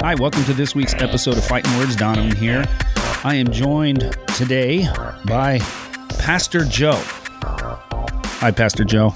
[0.00, 1.96] Hi, welcome to this week's episode of Fighting Words.
[1.96, 2.64] Donovan here.
[3.24, 4.88] I am joined today
[5.24, 5.58] by
[6.18, 7.02] Pastor Joe.
[7.02, 9.12] Hi, Pastor Joe.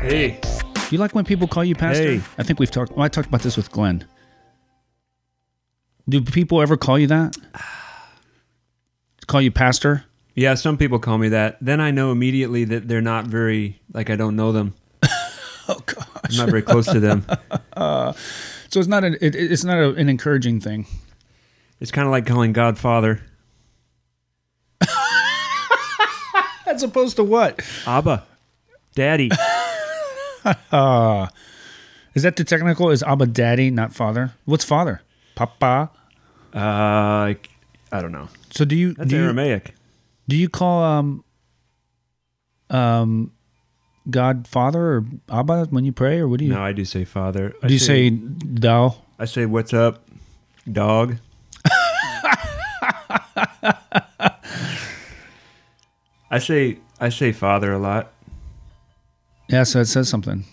[0.00, 0.40] Hey,
[0.88, 2.04] Do you like when people call you Pastor?
[2.04, 2.20] Hey.
[2.38, 2.92] I think we've talked.
[2.92, 4.06] Well, I talked about this with Glenn.
[6.08, 7.36] Do people ever call you that?
[9.26, 10.04] Call you Pastor?
[10.36, 11.56] yeah, some people call me that.
[11.60, 14.74] Then I know immediately that they're not very like I don't know them.
[15.68, 16.06] Oh God!
[16.22, 17.26] I'm not very close to them.
[18.68, 20.86] So it's not an it, it's not a, an encouraging thing.
[21.80, 23.20] It's kind of like calling God Father.
[26.66, 27.60] As opposed to what?
[27.86, 28.24] Abba,
[28.94, 29.30] Daddy.
[32.14, 32.90] Is that the technical?
[32.90, 34.32] Is Abba Daddy, not Father?
[34.44, 35.02] What's Father?
[35.34, 35.90] Papa.
[36.54, 37.36] Uh, I,
[37.92, 38.28] I don't know.
[38.50, 39.74] So do you That's do you, Aramaic.
[40.28, 41.24] do you call um
[42.70, 43.32] um
[44.08, 47.04] God Father or Abba when you pray, or what do you No, I do say
[47.04, 47.54] Father.
[47.62, 47.74] I do?
[47.74, 48.96] You say thou?
[49.18, 50.06] I say what's up,
[50.70, 51.16] dog.
[56.30, 58.12] I say I say Father a lot.
[59.48, 60.44] Yeah, so it says something.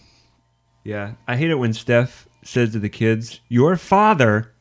[0.84, 4.52] Yeah, I hate it when Steph says to the kids, "Your father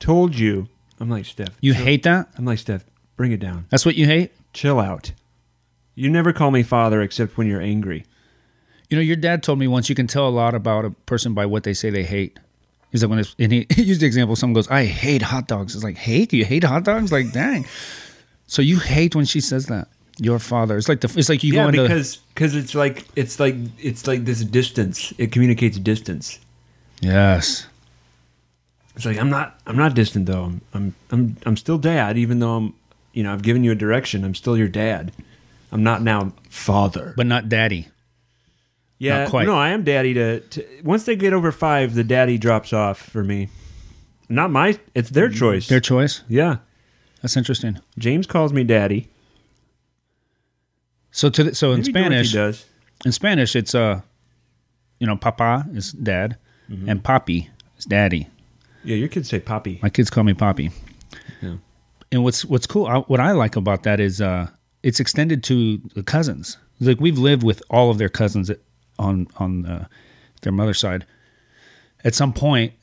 [0.00, 0.68] told you."
[1.00, 1.56] I'm like Steph.
[1.60, 2.28] You chill- hate that?
[2.36, 2.84] I'm like Steph.
[3.16, 3.66] Bring it down.
[3.70, 4.32] That's what you hate?
[4.52, 5.12] Chill out.
[5.94, 8.04] You never call me father except when you're angry.
[8.88, 11.34] You know, your dad told me once you can tell a lot about a person
[11.34, 12.38] by what they say they hate.
[12.90, 14.34] He's like when it's, and he, he used the example.
[14.34, 16.32] Someone goes, "I hate hot dogs." It's like hate.
[16.32, 17.12] You hate hot dogs?
[17.12, 17.66] Like dang.
[18.46, 19.88] So you hate when she says that.
[20.18, 20.76] Your father.
[20.76, 21.12] It's like the.
[21.16, 21.82] It's like you yeah, go into.
[21.82, 25.12] because because it's like it's like it's like this distance.
[25.18, 26.38] It communicates distance.
[27.00, 27.66] yes.
[28.96, 30.42] It's like I'm not I'm not distant though.
[30.44, 32.74] I'm I'm I'm I'm still dad, even though I'm
[33.12, 34.24] you know I've given you a direction.
[34.24, 35.12] I'm still your dad.
[35.70, 37.14] I'm not now father.
[37.16, 37.88] But not daddy.
[38.98, 39.46] yeah, not quite.
[39.46, 40.14] no, I am daddy.
[40.14, 43.50] To, to once they get over five, the daddy drops off for me.
[44.28, 44.80] Not my.
[44.96, 45.38] It's their mm-hmm.
[45.38, 45.68] choice.
[45.68, 46.22] Their choice.
[46.28, 46.56] yeah.
[47.22, 47.78] That's interesting.
[47.98, 49.08] James calls me daddy.
[51.18, 52.34] So to the, so in Maybe Spanish,
[53.04, 54.02] in Spanish, it's uh,
[55.00, 56.36] you know, papa is dad,
[56.70, 56.88] Mm-hmm.
[56.90, 57.48] and papi
[57.78, 58.28] is daddy.
[58.84, 59.80] Yeah, your kids say poppy.
[59.82, 60.70] My kids call me Poppy.
[61.40, 61.56] Yeah.
[62.12, 64.46] And what's what's cool, I, what I like about that is uh,
[64.82, 66.56] it's extended to the cousins.
[66.78, 68.58] Like we've lived with all of their cousins at,
[68.98, 69.86] on on uh,
[70.42, 71.04] their mother's side
[72.04, 72.74] at some point,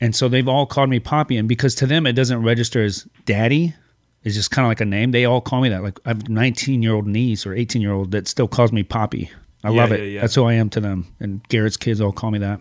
[0.00, 1.36] and so they've all called me Poppy.
[1.38, 3.74] And because to them it doesn't register as Daddy,
[4.22, 5.12] it's just kind of like a name.
[5.12, 5.82] They all call me that.
[5.82, 8.72] Like I have a 19 year old niece or 18 year old that still calls
[8.72, 9.30] me Poppy.
[9.64, 10.00] I Yeah, love it.
[10.00, 10.20] yeah, yeah.
[10.22, 11.06] That's who I am to them.
[11.20, 12.60] And Garrett's kids all call me that.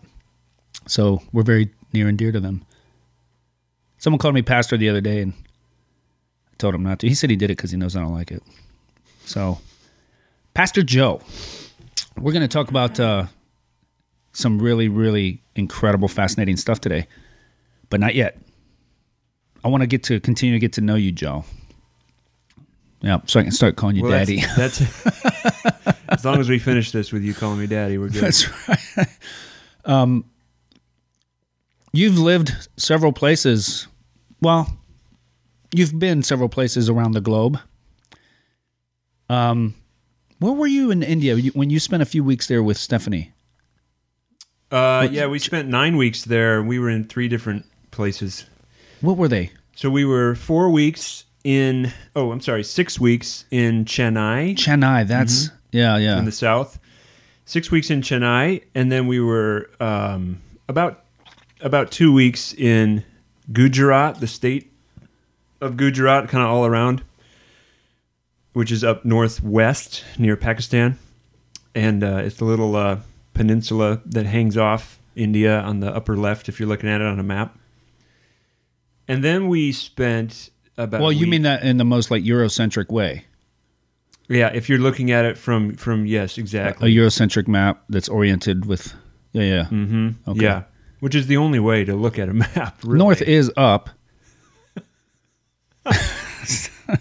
[0.88, 2.64] So we're very near and dear to them.
[3.98, 7.08] Someone called me pastor the other day, and I told him not to.
[7.10, 8.42] He said he did it because he knows I don't like it.
[9.26, 9.60] So,
[10.54, 11.22] Pastor Joe,
[12.18, 13.26] we're going to talk about uh,
[14.32, 17.08] some really, really incredible, fascinating stuff today,
[17.90, 18.38] but not yet.
[19.64, 21.46] I want to get to continue to get to know you, Joe.
[23.02, 24.42] Yeah, so I can start calling you Well, Daddy.
[24.58, 28.24] That's, that's as long as we finish this with you calling me daddy, we're good.
[28.24, 29.08] That's right.
[29.86, 30.26] um,
[31.94, 33.88] you've lived several places.
[34.42, 34.78] Well,
[35.74, 37.60] you've been several places around the globe.
[39.30, 39.76] Um,
[40.40, 43.32] where were you in India when you spent a few weeks there with Stephanie?
[44.72, 46.62] Uh, yeah, we spent nine weeks there.
[46.62, 48.46] We were in three different places.
[49.02, 49.52] What were they?
[49.76, 51.94] So we were four weeks in.
[52.16, 55.08] Oh, I'm sorry, six weeks in Chennai Chennai.
[55.08, 56.20] That's yeah, yeah.
[56.20, 56.80] in the south.
[57.46, 61.04] Six weeks in Chennai, and then we were um, about
[61.62, 63.04] about two weeks in
[63.52, 64.72] Gujarat, the state
[65.62, 67.04] of Gujarat, kind of all around,
[68.54, 71.00] which is up northwest near Pakistan,
[71.74, 73.00] and uh, it's a little uh,
[73.34, 77.20] peninsula that hangs off India on the upper left if you're looking at it on
[77.20, 77.58] a map.
[79.10, 81.02] And then we spent about.
[81.02, 83.26] well, you mean that in the most like Eurocentric way,
[84.28, 87.00] Yeah, if you're looking at it from from yes, exactly a.
[87.00, 88.94] Eurocentric map that's oriented with
[89.34, 89.64] yeah, yeah.
[89.64, 90.10] mm-hmm.
[90.30, 90.44] Okay.
[90.44, 90.64] Yeah,
[91.00, 92.80] which is the only way to look at a map.
[92.84, 93.00] Really.
[93.00, 93.90] North is up.
[95.84, 97.00] the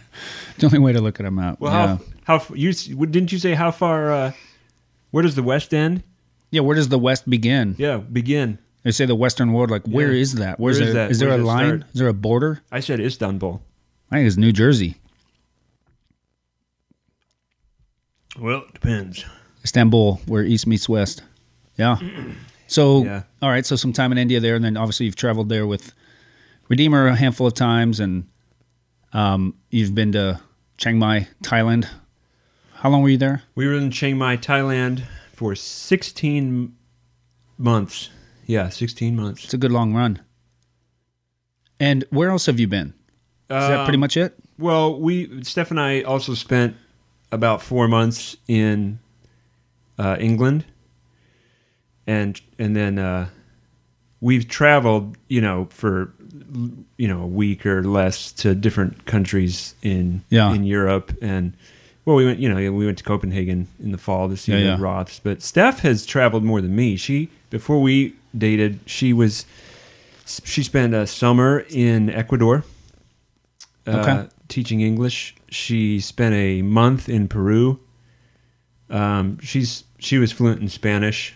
[0.64, 1.60] only way to look at a map.
[1.60, 1.98] Well, yeah.
[2.24, 4.10] how how you didn't you say how far?
[4.10, 4.32] Uh,
[5.10, 6.02] where does the west end?
[6.50, 7.74] yeah, where does the West begin?
[7.78, 8.58] Yeah, begin.
[8.84, 9.70] They say the Western world.
[9.70, 10.20] Like, where Yeah.
[10.22, 10.58] is that?
[10.60, 11.04] Where's Where is there?
[11.06, 11.10] that?
[11.10, 11.66] Is there Where a does it line?
[11.80, 11.82] start?
[11.94, 12.60] Is there a border?
[12.72, 13.62] I said Istanbul.
[14.10, 14.96] I think it's New Jersey,
[18.38, 19.24] Well, it depends.
[19.64, 21.22] Istanbul, where East meets West.
[21.76, 21.96] Yeah,
[22.66, 23.22] So, Yeah.
[23.42, 23.64] all right.
[23.64, 25.92] So, some time in India there, and then obviously you've traveled there with
[26.68, 28.26] Redeemer a handful of times, and
[29.14, 30.40] um, you've been to
[30.76, 31.88] Chiang Mai, Thailand.
[32.74, 33.42] How long were you there?
[33.54, 35.02] We were in Chiang Mai, Thailand
[35.32, 36.74] for 16
[37.56, 38.10] months.
[38.48, 39.44] Yeah, 16 months.
[39.44, 40.20] It's a good long run.
[41.78, 42.88] And where else have you been?
[43.50, 44.34] Is that pretty Um, much it?
[44.58, 46.74] Well, we Steph and I also spent
[47.30, 48.98] about four months in
[49.98, 50.64] uh, England,
[52.06, 53.28] and and then uh,
[54.20, 56.12] we've traveled, you know, for
[56.96, 60.52] you know a week or less to different countries in Yeah.
[60.52, 61.52] in Europe, and
[62.08, 64.58] well, we went, you know, we went to Copenhagen in the fall to see Yeah,
[64.60, 64.76] the yeah.
[64.78, 66.96] Roths, but Steph has traveled more than me.
[66.96, 69.44] She before we dated, she was
[70.24, 72.64] she spent a summer in Ecuador
[73.86, 74.28] uh, Okay.
[74.48, 75.34] teaching English.
[75.50, 77.78] She spent a month in Peru.
[78.88, 81.34] Um, she's she was fluent in Spanish.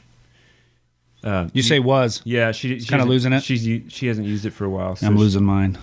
[1.22, 2.22] Uh, You say was.
[2.24, 3.42] yeah, she, she's kinda losing it?
[3.42, 5.76] She's she hasn't used it for a while, so I'm she- losing mine.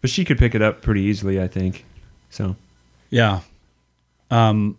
[0.00, 1.84] but she could pick it up pretty easily, I think.
[2.30, 2.56] So
[3.10, 3.40] Yeah.
[4.30, 4.78] Um.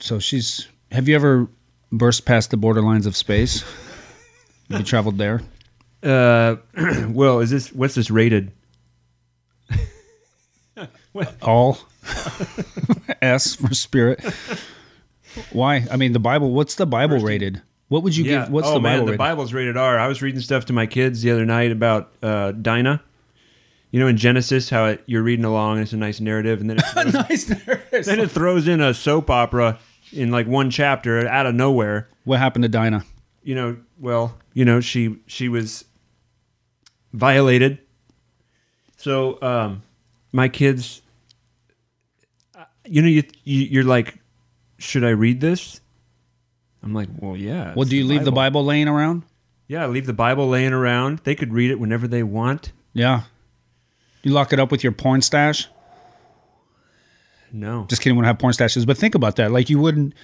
[0.00, 0.68] So she's.
[0.92, 1.48] Have you ever
[1.92, 3.62] burst past the borderlines of space?
[4.70, 5.42] have you traveled there?
[6.02, 6.56] Uh,
[7.08, 8.52] well, is this what's this rated?
[11.42, 11.78] All.
[13.22, 14.24] S for spirit.
[15.52, 15.86] Why?
[15.90, 16.52] I mean, the Bible.
[16.52, 17.62] What's the Bible rated?
[17.88, 18.50] What would you give?
[18.50, 19.18] What's oh, the man, Bible the rated?
[19.18, 19.98] Bible's rated R.
[19.98, 23.02] I was reading stuff to my kids the other night about uh, Dinah.
[23.90, 26.68] You know, in Genesis, how it, you're reading along and it's a nice narrative, and
[26.68, 27.66] then it throws, nice.
[27.66, 28.06] nurse.
[28.06, 29.78] then it throws in a soap opera
[30.12, 32.08] in like one chapter out of nowhere.
[32.24, 33.04] What happened to Dinah?
[33.42, 35.84] You know, well, you know, she she was
[37.12, 37.78] violated.
[38.96, 39.82] So, um,
[40.32, 41.02] my kids,
[42.54, 44.18] uh, you know, you, you you're like,
[44.78, 45.80] should I read this?
[46.82, 47.74] I'm like, well, yeah.
[47.74, 49.24] Well, do you leave the Bible laying around?
[49.66, 51.18] Yeah, leave the Bible laying around.
[51.24, 52.72] They could read it whenever they want.
[52.92, 53.22] Yeah.
[54.22, 55.68] You lock it up with your porn stash.
[57.52, 57.86] No.
[57.88, 58.16] Just kidding.
[58.16, 59.50] We don't have porn stashes, but think about that.
[59.52, 60.14] Like you wouldn't,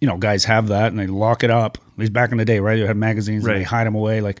[0.00, 1.78] you know, guys have that and they lock it up.
[1.78, 2.78] At least back in the day, right?
[2.78, 4.20] You had magazines and they hide them away.
[4.20, 4.40] Like,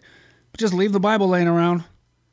[0.56, 1.84] just leave the Bible laying around.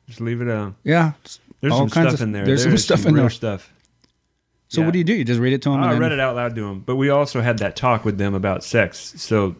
[0.08, 0.74] Just leave it out.
[0.82, 1.12] Yeah.
[1.60, 2.44] There's all some stuff of- in there.
[2.44, 3.30] There's, some stuff in real there.
[3.30, 3.72] stuff.
[4.68, 4.86] So Yeah.
[4.86, 5.14] what do you do?
[5.14, 5.82] You just read it to them.
[5.82, 8.18] I and read it out loud to them, but we also had that talk with
[8.18, 9.14] them about sex.
[9.16, 9.54] So,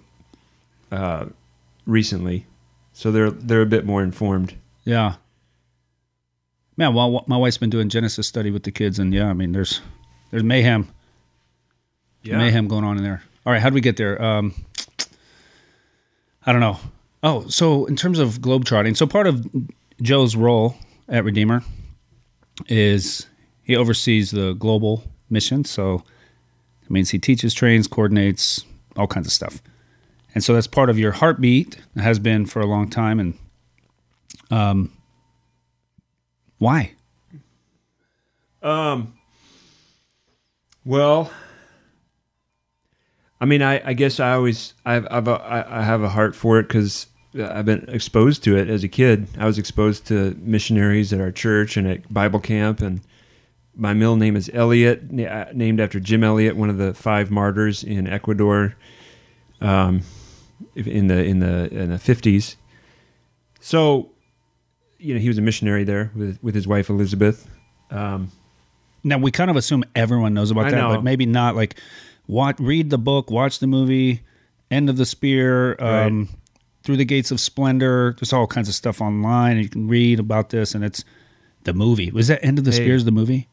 [0.91, 1.27] uh,
[1.87, 2.47] recently,
[2.93, 4.55] so they're they're a bit more informed.
[4.85, 5.15] Yeah.
[6.77, 9.53] Man, well, my wife's been doing Genesis study with the kids, and yeah, I mean,
[9.53, 9.81] there's
[10.31, 10.89] there's mayhem,
[12.25, 13.23] mayhem going on in there.
[13.47, 14.21] All right, how do we get there?
[14.21, 14.55] Um,
[16.45, 16.79] I don't know.
[17.23, 19.47] Oh, so in terms of globetrotting, so part of
[20.03, 20.77] Joe's role
[21.09, 21.63] at Redeemer
[22.69, 23.27] is
[23.63, 25.65] he oversees the global mission.
[25.65, 26.05] So
[26.83, 28.65] it means he teaches, trains, coordinates,
[28.97, 29.63] all kinds of stuff.
[30.35, 31.79] And so that's part of your heartbeat.
[31.97, 33.21] Has been for a long time.
[33.21, 33.39] And
[34.51, 34.93] um,
[36.65, 36.93] why?
[38.63, 39.15] Um.
[40.87, 41.31] Well,
[43.39, 46.35] I mean, I, I guess I always I've, I've a, I I have a heart
[46.35, 47.09] for it because
[47.39, 49.29] I've been exposed to it as a kid.
[49.39, 53.03] I was exposed to missionaries at our church and at Bible camp, and
[53.77, 57.85] my middle name is Elliot, uh, named after Jim Elliot, one of the five martyrs
[57.85, 58.75] in Ecuador,
[59.61, 60.01] um,
[60.75, 62.57] in the in the in the fifties.
[63.61, 64.14] So,
[65.05, 67.49] you know, he was a missionary there with with his wife Elizabeth.
[67.91, 68.31] Um,
[69.03, 70.89] Now we kind of assume everyone knows about I that, know.
[70.89, 71.55] but maybe not.
[71.57, 71.77] Like,
[72.27, 74.23] watch, read the book, watch the movie,
[74.71, 76.29] End of the Spear, um,
[76.83, 78.17] Through the Gates of Splendor.
[78.19, 79.59] There's all kinds of stuff online.
[79.59, 81.05] You can read about this, and it's
[81.65, 82.11] the movie.
[82.11, 82.79] Was that End of the Hey.
[82.79, 83.47] Spears the movie?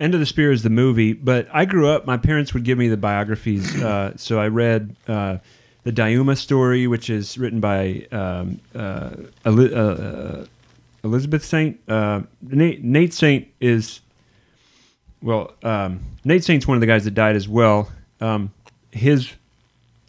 [0.00, 2.06] End of the Spear is the movie, but I grew up.
[2.06, 5.38] My parents would give me the biographies, uh, so I read uh,
[5.82, 10.46] the Dayuma story, which is written by um, Eli- uh, uh,
[11.04, 11.78] Elizabeth Saint.
[11.88, 14.00] Uh, Nate, Nate Saint is
[15.22, 15.52] well.
[15.62, 17.90] Um, Nate Saint's one of the guys that died as well.
[18.20, 18.52] Um,
[18.90, 19.32] his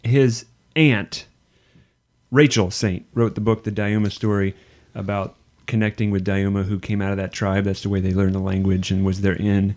[0.02, 1.26] his aunt
[2.30, 4.54] Rachel Saint wrote the book, The Dayuma Story,
[4.94, 7.64] about connecting with Dayuma, who came out of that tribe.
[7.64, 9.76] That's the way they learned the language and was their in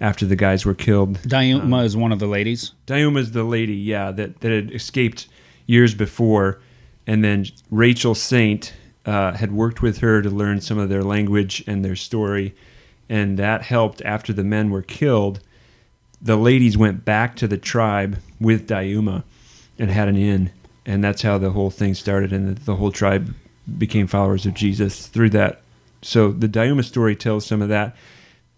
[0.00, 1.18] after the guys were killed.
[1.22, 2.72] Dayuma is one of the ladies.
[2.86, 5.26] Dayuma's the lady, yeah, that, that had escaped
[5.66, 6.60] years before.
[7.06, 8.72] And then Rachel Saint
[9.06, 12.54] uh, had worked with her to learn some of their language and their story.
[13.08, 15.40] And that helped after the men were killed.
[16.20, 19.22] The ladies went back to the tribe with Dayuma
[19.78, 20.50] and had an inn.
[20.84, 22.32] And that's how the whole thing started.
[22.32, 23.32] And the, the whole tribe
[23.78, 25.60] became followers of Jesus through that.
[26.02, 27.96] So the Dayuma story tells some of that.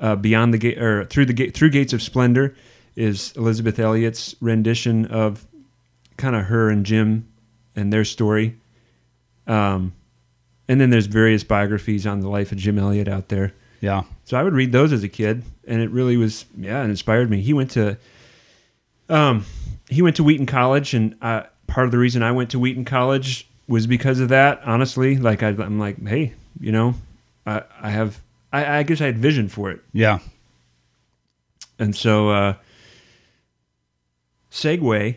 [0.00, 2.54] Uh, beyond the gate or through the gate through gates of splendor
[2.94, 5.44] is Elizabeth Elliot's rendition of
[6.16, 7.26] kind of her and Jim
[7.74, 8.58] and their story.
[9.48, 9.92] Um,
[10.68, 13.52] and then there's various biographies on the life of Jim Elliot out there.
[13.80, 14.02] Yeah.
[14.24, 17.30] So I would read those as a kid, and it really was yeah, it inspired
[17.30, 17.40] me.
[17.40, 17.96] He went to,
[19.08, 19.44] um,
[19.88, 22.84] he went to Wheaton College, and uh, part of the reason I went to Wheaton
[22.84, 24.60] College was because of that.
[24.64, 26.94] Honestly, like I, I'm like, hey, you know,
[27.46, 28.20] I, I have,
[28.52, 30.18] I, I guess I had vision for it, Yeah.
[31.78, 32.54] and so uh,
[34.50, 35.16] segue.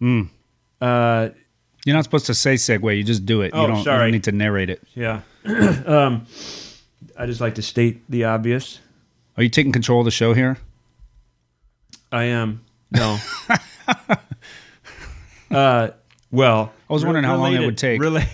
[0.00, 0.28] Mm.
[0.80, 1.28] Uh,
[1.84, 2.96] You're not supposed to say segue.
[2.96, 3.52] You just do it.
[3.54, 4.82] Oh, you, don't, you don't need to narrate it.
[4.94, 5.22] yeah,
[5.86, 6.26] um,
[7.16, 8.80] I just like to state the obvious.
[9.36, 10.58] Are you taking control of the show here?
[12.10, 13.18] I am no.
[15.50, 15.90] uh,
[16.30, 18.00] well, I was wondering how long it would take.
[18.00, 18.28] Rela-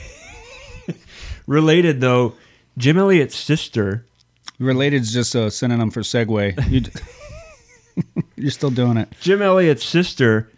[1.47, 2.35] related though,
[2.79, 4.07] Jim Elliot's sister.
[4.59, 6.71] Related is just a synonym for segue.
[6.71, 8.05] You,
[8.37, 9.13] you're still doing it.
[9.21, 10.51] Jim Elliot's sister,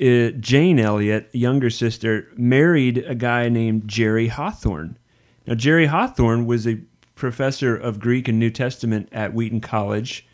[0.00, 4.98] uh, Jane Elliot, younger sister, married a guy named Jerry Hawthorne.
[5.46, 6.80] Now, Jerry Hawthorne was a
[7.14, 10.26] professor of Greek and New Testament at Wheaton College,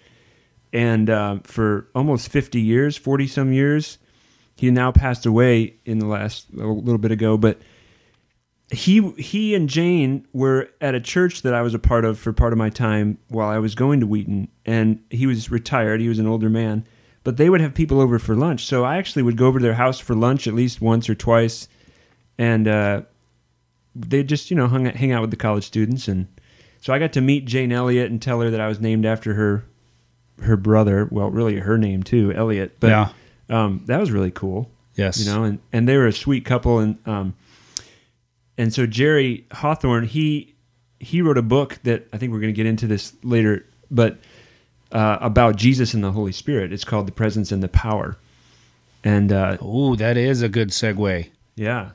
[0.72, 3.98] and um, for almost 50 years, 40 some years,
[4.56, 7.36] he now passed away in the last a little bit ago.
[7.36, 7.60] But
[8.70, 12.32] he he and Jane were at a church that I was a part of for
[12.32, 16.00] part of my time while I was going to Wheaton, and he was retired.
[16.00, 16.86] He was an older man,
[17.26, 18.64] but they would have people over for lunch.
[18.64, 21.16] So I actually would go over to their house for lunch at least once or
[21.16, 21.66] twice,
[22.38, 23.02] and uh,
[23.96, 26.28] they just you know hung hang out with the college students, and
[26.80, 29.34] so I got to meet Jane Elliot and tell her that I was named after
[29.34, 29.64] her
[30.42, 31.08] her brother.
[31.10, 32.76] Well, really her name too, Elliot.
[32.78, 33.08] But yeah.
[33.50, 35.18] um, that was really cool Yes.
[35.18, 37.34] you know, and, and they were a sweet couple, and um,
[38.56, 40.54] and so Jerry Hawthorne, he
[40.98, 44.18] he wrote a book that I think we're going to get into this later, but
[44.92, 46.72] uh, about Jesus and the Holy Spirit.
[46.72, 48.16] It's called The Presence and the Power,
[49.04, 51.28] and uh, Ooh, that is a good segue.
[51.56, 51.90] yeah,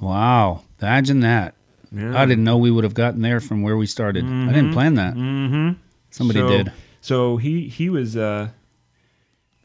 [0.00, 0.62] Wow.
[0.82, 1.54] Imagine that.
[1.92, 2.20] yeah.
[2.20, 4.24] I didn't know we would have gotten there from where we started.
[4.24, 5.14] I didn't plan that.
[5.14, 5.78] Mm-hmm.
[6.10, 6.72] Somebody so, did.
[7.00, 8.52] So he he was a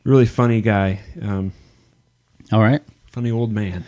[0.03, 1.51] really funny guy, um,
[2.51, 2.81] All right.
[3.11, 3.85] funny old man.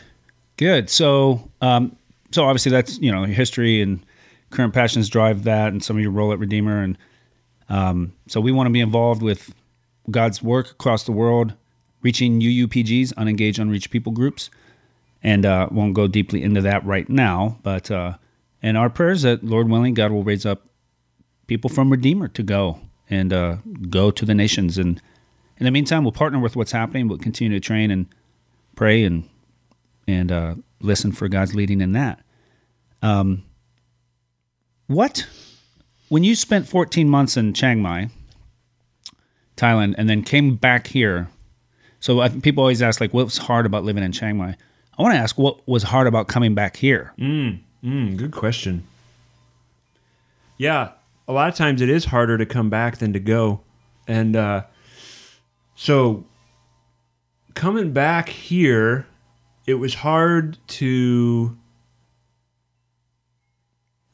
[0.58, 0.90] Good.
[0.90, 1.96] So, um,
[2.32, 4.00] so obviously that's you know history and
[4.50, 6.98] current passions drive that, and some of your role at Redeemer, and
[7.72, 9.56] um, so we want to be involved with
[10.12, 11.54] God's work across the world,
[12.02, 14.50] reaching UUPGs, unengaged, unreached people groups,
[15.24, 17.60] and uh, won't go deeply into that right now.
[17.64, 18.16] But uh,
[18.62, 20.68] and our prayers that Lord willing, God will raise up
[21.48, 23.58] people from Redeemer to go and uh,
[23.90, 24.78] go to the nations.
[24.78, 25.02] And
[25.58, 27.08] in the meantime, we'll partner with what's happening.
[27.08, 28.08] We'll continue to train and
[28.76, 29.30] pray and
[30.10, 32.20] and uh, listen for God's leading in that.
[33.02, 33.44] Um,
[34.88, 35.26] what
[36.12, 38.10] when you spent 14 months in Chiang Mai,
[39.56, 41.30] Thailand, and then came back here?
[42.02, 44.58] So I, people always ask, like, what's hard about living in Chiang Mai?
[45.00, 47.14] I want to ask, what was hard about coming back here?
[47.18, 48.86] Mm, good question.
[50.58, 50.92] Yeah,
[51.30, 53.62] a lot of times it is harder to come back than to go.
[54.06, 54.64] And uh,
[55.76, 56.26] so
[57.54, 59.08] coming back here,
[59.66, 61.58] it was hard to,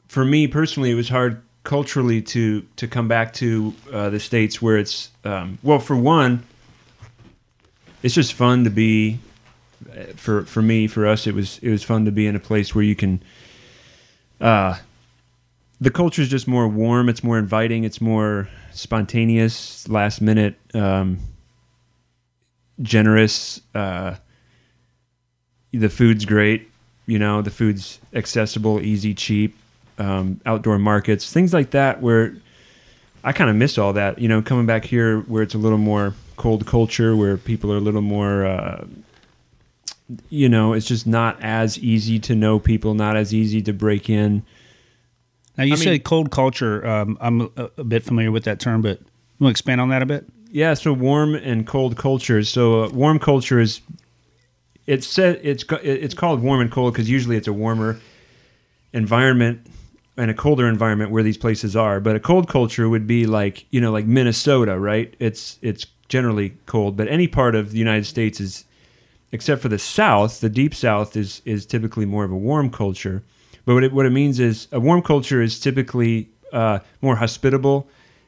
[0.06, 4.62] for me personally, it was hard culturally to to come back to uh, the states
[4.62, 6.42] where it's um, well, for one,
[8.02, 9.18] it's just fun to be
[9.90, 12.40] uh, for for me for us it was it was fun to be in a
[12.40, 13.22] place where you can
[14.40, 14.76] uh
[15.80, 21.18] the culture is just more warm it's more inviting it's more spontaneous last minute um
[22.82, 24.14] generous uh
[25.72, 26.68] the food's great
[27.06, 29.56] you know the food's accessible easy cheap
[29.98, 32.34] um outdoor markets things like that where
[33.24, 35.76] I kind of miss all that, you know, coming back here where it's a little
[35.76, 38.84] more cold culture, where people are a little more, uh,
[40.30, 44.08] you know, it's just not as easy to know people, not as easy to break
[44.08, 44.44] in.
[45.58, 46.86] Now you I say mean- cold culture.
[46.86, 49.06] Um, I'm a, a bit familiar with that term, but you
[49.44, 50.24] want to expand on that a bit?
[50.50, 52.48] Yeah, so warm and cold cultures.
[52.48, 53.80] So uh, warm culture is
[54.86, 57.98] it's said it's it's called warm and cold because usually it's a warmer
[58.92, 59.66] environment
[60.18, 62.00] and a colder environment where these places are.
[62.00, 65.14] But a cold culture would be like you know like Minnesota, right?
[65.18, 68.64] It's it's generally cold, but any part of the United States is
[69.32, 73.22] except for the South, the deep South is is typically more of a warm culture.
[73.64, 77.86] But what it, what it means is a warm culture is typically uh, more hospitable.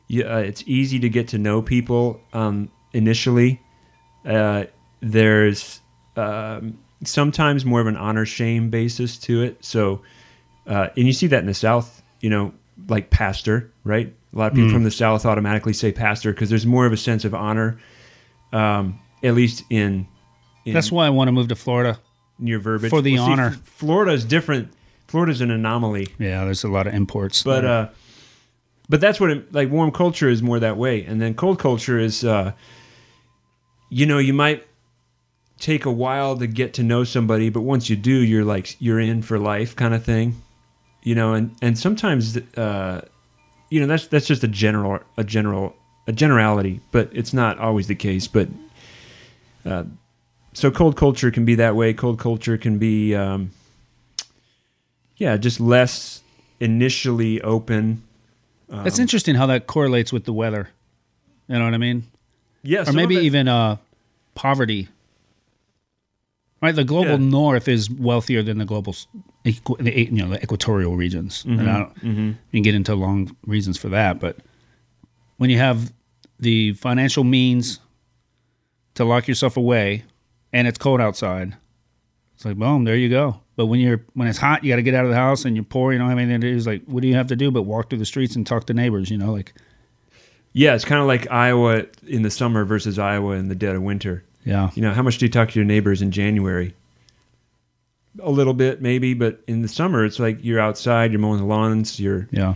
[0.08, 3.60] You, uh, it's easy to get to know people um, initially.
[4.26, 4.64] Uh,
[5.00, 5.80] there's
[6.16, 9.64] um, sometimes more of an honor shame basis to it.
[9.64, 10.02] So,
[10.70, 12.54] uh, and you see that in the South, you know,
[12.88, 14.10] like pastor, right?
[14.34, 16.96] A lot of people from the South automatically say pastor because there's more of a
[16.96, 17.78] sense of honor,
[18.52, 20.06] um, at least in.
[20.64, 21.98] in That's why I want to move to Florida.
[22.38, 23.46] your verbiage For the Well, see, honor.
[23.48, 24.72] F- Florida's different.
[25.08, 27.42] Florida's an anomaly, Yeah, there's a lot of imports.
[27.42, 27.88] but uh,
[28.88, 31.98] but that's what it, like warm culture is more that way, and then cold culture
[31.98, 32.52] is, uh,
[33.88, 34.64] you know, you might
[35.58, 39.00] take a while to get to know somebody, but once you do, you're like you're
[39.00, 40.40] in for life kind of thing,
[41.02, 43.00] you know, and and sometimes, uh,
[43.70, 45.74] you know, that's that's just a general a general
[46.06, 48.48] a generality, but it's not always the case, but.
[49.64, 49.84] Uh,
[50.52, 51.92] so cold culture can be that way.
[51.92, 53.50] Cold culture can be, um,
[55.16, 56.22] yeah, just less
[56.58, 58.02] initially open.
[58.70, 60.70] Um, it's interesting how that correlates with the weather.
[61.46, 62.04] You know what I mean?
[62.62, 63.76] yeah, or maybe it- even uh,
[64.34, 64.88] poverty.
[66.62, 67.16] Right, the global Yeah.
[67.28, 68.94] north is wealthier than the global,
[69.44, 71.94] equ- the, you know, the equatorial regions, and I don't.
[72.04, 72.26] Mhm.
[72.28, 74.36] You can get into long reasons for that, but
[75.38, 75.92] when you have
[76.38, 77.80] the financial means
[78.94, 80.04] to lock yourself away,
[80.52, 81.54] and it's cold outside,
[82.34, 83.40] it's like boom, there you go.
[83.56, 85.54] But when you're when it's hot, you got to get out of the house, and
[85.56, 85.92] you're poor.
[85.92, 86.56] You don't have anything to do.
[86.56, 88.66] It's like, what do you have to do but walk through the streets and talk
[88.66, 89.10] to neighbors?
[89.10, 89.52] You know, like
[90.52, 93.82] Yeah, it's kind of like Iowa in the summer versus Iowa in the dead of
[93.82, 94.24] winter.
[94.44, 96.74] yeah, You know, how much do you talk to your neighbors in January?
[98.20, 101.44] A little bit, maybe, but in the summer, it's like you're outside, you're mowing the
[101.44, 102.54] lawns, you're yeah.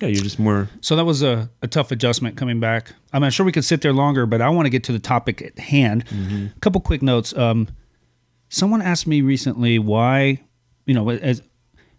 [0.00, 0.68] yeah, you're just more.
[0.82, 2.92] So that was a, a tough adjustment coming back.
[3.12, 5.40] I'm sure we could sit there longer, but I want to get to the topic
[5.40, 6.04] at hand.
[6.54, 7.34] A couple quick notes.
[7.36, 7.68] Um,
[8.50, 10.42] someone asked me recently why,
[10.84, 11.42] you know, as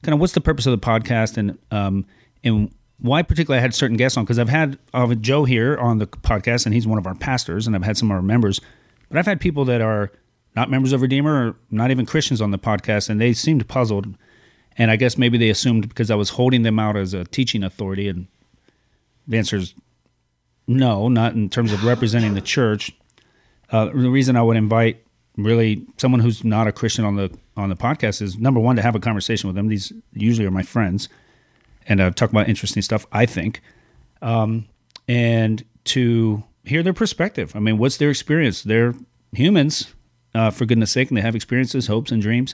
[0.04, 2.06] kind of what's the purpose of the podcast and um,
[2.44, 5.98] and why particularly I had certain guests on because I've had uh, Joe here on
[5.98, 8.62] the podcast and he's one of our pastors and I've had some of our members,
[9.10, 10.12] but I've had people that are
[10.58, 14.16] not members of Redeemer or not even Christians on the podcast and they seemed puzzled.
[14.76, 17.64] And I guess maybe they assumed because I was holding them out as a teaching
[17.64, 18.26] authority and
[19.28, 19.76] the answer is
[20.68, 22.92] no, not in terms of representing the church.
[23.72, 25.06] Uh, the reason I would invite
[25.38, 28.82] really someone who's not a Christian on the on the podcast is number one to
[28.82, 29.68] have a conversation with them.
[29.68, 31.08] These usually are my friends,
[31.86, 33.06] and uh, talk about interesting stuff.
[33.12, 33.62] I think,
[34.24, 34.66] um,
[35.08, 37.56] and to hear their perspective.
[37.56, 38.64] I mean, what's their experience?
[38.64, 38.96] They're
[39.32, 39.94] humans,
[40.38, 42.54] uh, for goodness sake, and they have experiences, hopes, and dreams,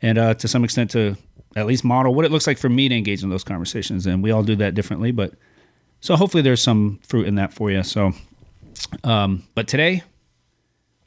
[0.00, 1.16] and uh, to some extent to
[1.56, 4.06] at least model what it looks like for me to engage in those conversations.
[4.06, 5.34] And we all do that differently, but
[6.00, 7.82] so hopefully there's some fruit in that for you.
[7.82, 8.12] So,
[9.02, 10.02] um, but today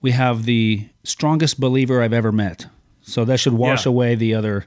[0.01, 2.65] we have the strongest believer I've ever met.
[3.01, 3.89] So that should wash Yeah.
[3.91, 4.65] away the other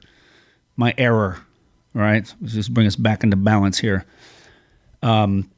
[0.75, 1.37] my error.
[1.95, 4.05] All right, Let's just bring us back into balance here.
[5.03, 5.49] Um,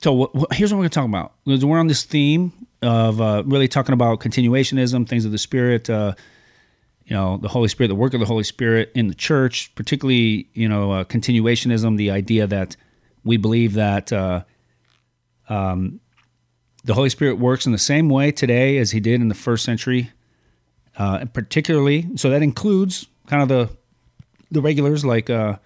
[0.00, 1.32] so what, what, here's what we're going to talk about.
[1.44, 5.88] Because We're on this theme of uh, really talking about continuationism, things of the Spirit.
[5.88, 6.14] Uh,
[7.04, 10.48] you know, the Holy Spirit, the work of the Holy Spirit in the church, particularly,
[10.54, 12.76] you know, uh, continuationism, the idea that
[13.24, 14.44] we believe that uh,
[15.48, 16.00] um,
[16.84, 19.64] the Holy Spirit works in the same way today as he did in the first
[19.64, 20.10] century,
[20.96, 23.76] uh, and particularly, so that includes kind of the
[24.50, 25.56] the regulars like uh,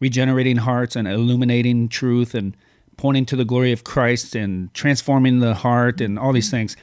[0.00, 2.56] regenerating hearts and illuminating truth and
[3.02, 6.76] pointing to the glory of Christ and transforming the heart and all these things,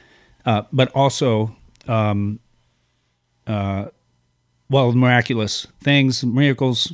[0.44, 1.56] uh, but also
[1.88, 2.40] um,
[3.46, 3.86] uh,
[4.68, 6.92] well, miraculous things, miracles,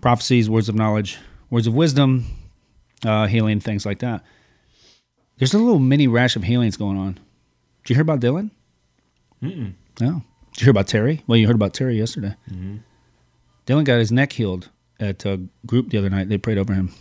[0.00, 1.18] prophecies, words of knowledge,
[1.50, 2.24] words of wisdom,
[3.04, 4.24] uh, healing, things like that.
[5.36, 7.20] There's a little mini rash of healings going on.
[7.84, 8.50] Did you hear about Dylan?
[9.42, 9.74] Mm-mm.
[10.00, 10.22] No.
[10.52, 11.22] Did you hear about Terry?
[11.26, 12.34] Well, you heard about Terry yesterday.
[13.66, 16.30] Dylan got his neck healed at a group the other night.
[16.30, 16.94] They prayed over him.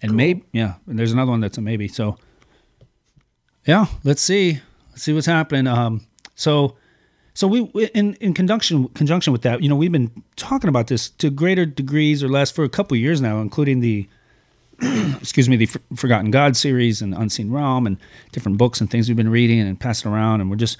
[0.00, 1.88] And maybe, yeah, and there's another one that's a maybe.
[1.88, 2.16] So,
[3.66, 4.60] yeah, let's see.
[4.90, 5.66] Let's see what's happening.
[5.66, 6.76] Um, so,
[7.34, 7.62] so we
[7.94, 11.66] in in conjunction conjunction with that, you know, we've been talking about this to greater
[11.66, 14.08] degrees or less for a couple of years now, including the
[15.20, 17.98] excuse me, the For- Forgotten God series and Unseen Realm and
[18.30, 20.78] different books and things we've been reading and passing around, and we're just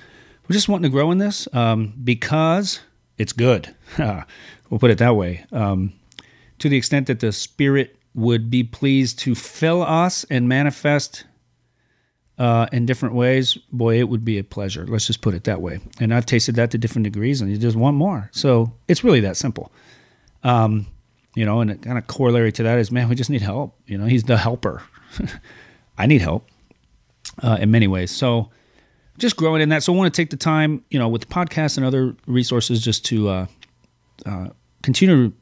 [0.49, 2.81] we're just wanting to grow in this um, because
[3.19, 3.75] it's good.
[3.99, 5.45] we'll put it that way.
[5.51, 5.93] Um,
[6.61, 11.25] to the extent that the Spirit would be pleased to fill us and manifest
[12.37, 14.85] uh, in different ways, boy, it would be a pleasure.
[14.87, 15.79] Let's just put it that way.
[16.01, 18.29] And I've tasted that to different degrees, and you just want more.
[18.33, 19.73] So it's really that simple.
[20.43, 20.87] Um,
[21.37, 23.79] you know, and kind of corollary to that is, man, we just need help.
[23.87, 24.83] You know, he's the helper.
[25.99, 26.49] I need help
[27.41, 28.11] uh, in many ways.
[28.11, 28.51] So
[29.17, 29.85] just growing in that.
[29.85, 32.83] So I want to take the time, you know, with the podcast and other resources,
[32.83, 33.47] just to uh,
[34.27, 34.49] uh,
[34.83, 35.37] continue to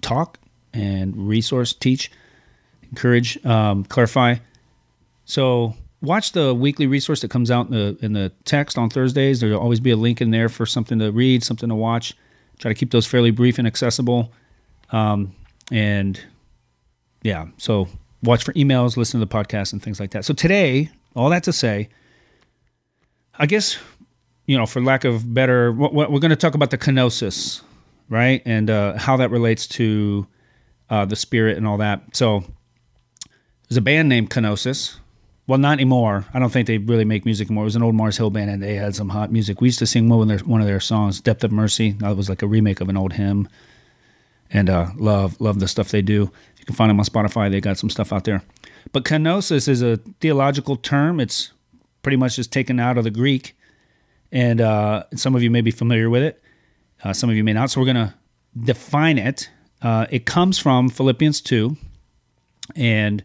[0.00, 0.38] talk
[0.72, 2.10] and resource, teach,
[2.90, 4.36] encourage, um, clarify.
[5.24, 9.40] So watch the weekly resource that comes out in the in the text on Thursdays.
[9.40, 12.16] There'll always be a link in there for something to read, something to watch.
[12.58, 14.32] Try to keep those fairly brief and accessible.
[14.92, 15.34] Um,
[15.70, 16.20] and
[17.22, 17.88] yeah, so
[18.22, 20.24] watch for emails, listen to the podcast, and things like that.
[20.24, 21.88] So today, all that to say,
[23.38, 23.78] I guess
[24.50, 27.62] you know, for lack of better, we're going to talk about the kenosis,
[28.08, 30.26] right, and uh, how that relates to
[30.90, 32.16] uh, the spirit and all that.
[32.16, 32.44] So
[33.68, 34.96] there's a band named Kenosis.
[35.46, 36.26] Well, not anymore.
[36.34, 37.64] I don't think they really make music anymore.
[37.64, 39.60] It was an old Mars Hill band, and they had some hot music.
[39.60, 42.16] We used to sing one of their, one of their songs, "Depth of Mercy." That
[42.16, 43.48] was like a remake of an old hymn,
[44.52, 46.30] and uh, love love the stuff they do.
[46.58, 47.50] You can find them on Spotify.
[47.50, 48.42] They got some stuff out there.
[48.92, 51.18] But kenosis is a theological term.
[51.18, 51.52] It's
[52.02, 53.56] pretty much just taken out of the Greek,
[54.30, 56.40] and uh, some of you may be familiar with it.
[57.02, 57.70] Uh, some of you may not.
[57.70, 58.14] So we're going to
[58.56, 59.50] define it.
[59.82, 61.76] Uh, it comes from Philippians two,
[62.76, 63.24] and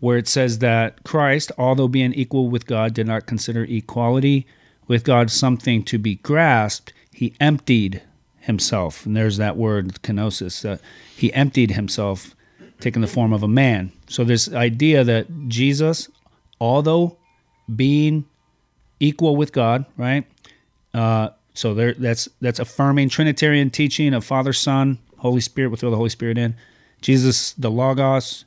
[0.00, 4.46] where it says that Christ, although being equal with God, did not consider equality
[4.86, 6.92] with God something to be grasped.
[7.10, 8.02] He emptied
[8.40, 10.68] himself, and there's that word kenosis.
[10.68, 10.76] Uh,
[11.16, 12.34] he emptied himself,
[12.80, 13.92] taking the form of a man.
[14.06, 16.10] So this idea that Jesus,
[16.60, 17.16] although
[17.74, 18.26] being
[19.00, 20.26] equal with God, right?
[20.92, 25.70] Uh, so there, that's that's affirming Trinitarian teaching of Father, Son, Holy Spirit.
[25.70, 26.54] We'll throw the Holy Spirit in.
[27.00, 28.44] Jesus, the Logos,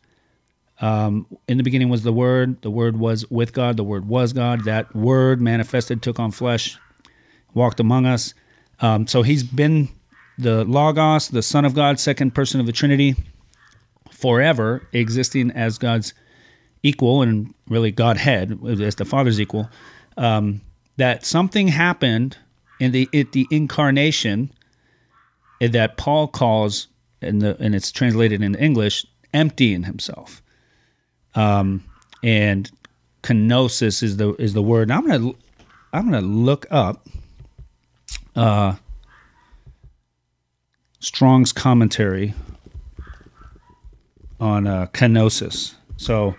[0.79, 2.61] um, in the beginning was the Word.
[2.61, 3.77] The Word was with God.
[3.77, 4.63] The Word was God.
[4.65, 6.77] That Word manifested, took on flesh,
[7.55, 8.35] walked among us.
[8.79, 9.89] Um, so he's been
[10.37, 13.15] the Logos, the Son of God, second person of the Trinity,
[14.11, 16.13] forever, existing as God's
[16.83, 19.67] equal and really Godhead, as the Father's equal.
[20.15, 20.61] Um,
[20.97, 22.37] that something happened
[22.79, 24.51] in the at the incarnation
[25.59, 26.87] that Paul calls,
[27.21, 30.41] in the and it's translated in English, emptying himself.
[31.35, 31.83] Um,
[32.23, 32.69] and
[33.23, 34.87] kenosis is the is the word.
[34.87, 35.33] Now I'm gonna
[35.93, 37.07] I'm gonna look up
[38.35, 38.75] uh,
[40.99, 42.33] Strong's commentary
[44.39, 45.73] on uh, kenosis.
[45.97, 46.35] So,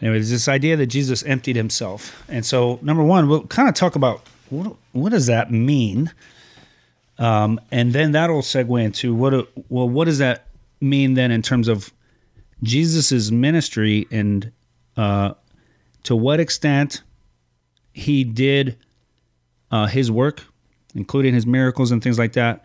[0.00, 3.96] anyways, this idea that Jesus emptied himself, and so number one, we'll kind of talk
[3.96, 6.12] about what what does that mean,
[7.20, 9.32] um, and then that'll segue into what
[9.68, 10.48] well, what does that
[10.80, 11.92] mean then in terms of
[12.62, 14.50] Jesus's ministry and
[14.96, 15.34] uh,
[16.04, 17.02] to what extent
[17.92, 18.78] he did
[19.70, 20.42] uh, his work,
[20.94, 22.64] including his miracles and things like that,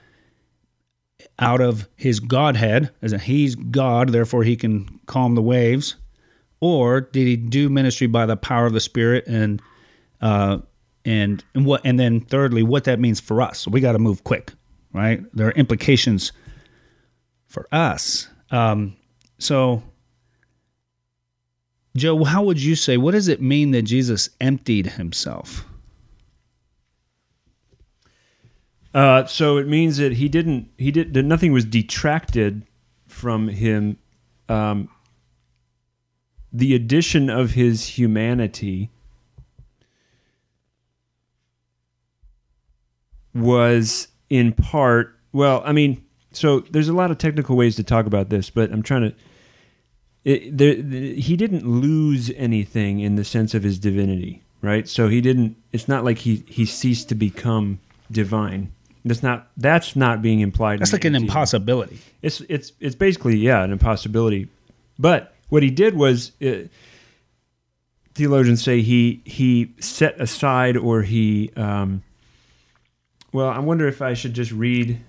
[1.38, 5.96] out of his Godhead, as in he's God, therefore he can calm the waves,
[6.62, 9.62] or did he do ministry by the power of the Spirit and
[10.22, 10.60] uh,
[11.06, 13.68] and and what and then thirdly, what that means for us.
[13.68, 14.54] We got to move quick,
[14.94, 15.24] right?
[15.34, 16.32] There are implications
[17.48, 18.28] for us.
[18.52, 18.96] Um,
[19.38, 19.84] so,
[21.96, 25.66] Joe, how would you say, what does it mean that Jesus emptied himself?
[28.94, 32.66] Uh, so it means that he didn't, he did, that nothing was detracted
[33.08, 33.98] from him.
[34.48, 34.90] Um,
[36.52, 38.90] the addition of his humanity
[43.36, 48.06] was in part, well, I mean, so there's a lot of technical ways to talk
[48.06, 49.16] about this, but I'm trying to.
[50.24, 54.88] It, the, the, he didn't lose anything in the sense of his divinity, right?
[54.88, 55.56] So he didn't.
[55.72, 57.80] It's not like he he ceased to become
[58.12, 58.72] divine.
[59.04, 60.80] That's not that's not being implied.
[60.80, 62.00] That's like an impossibility.
[62.24, 64.50] It's it's it's basically yeah an impossibility.
[64.98, 66.68] But what he did was uh,
[68.16, 72.02] theologians say he he set aside or he um,
[73.36, 75.04] well I wonder if I should just read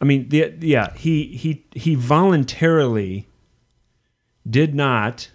[0.00, 3.28] I mean, the, yeah, he he he voluntarily
[4.48, 5.30] did not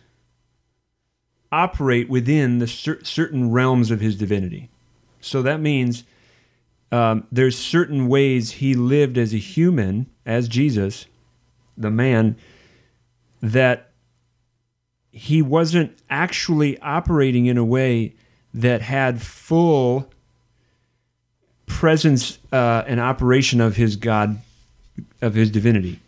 [1.52, 4.70] operate within the cer- certain realms of his divinity.
[5.20, 6.04] So that means
[6.92, 11.06] um, there's certain ways he lived as a human, as Jesus,
[11.78, 12.38] the man,
[13.42, 13.92] that
[15.12, 18.16] he wasn't actually operating in a way
[18.54, 20.10] that had full
[21.66, 24.40] presence uh, and operation of his God
[25.22, 26.00] of his divinity.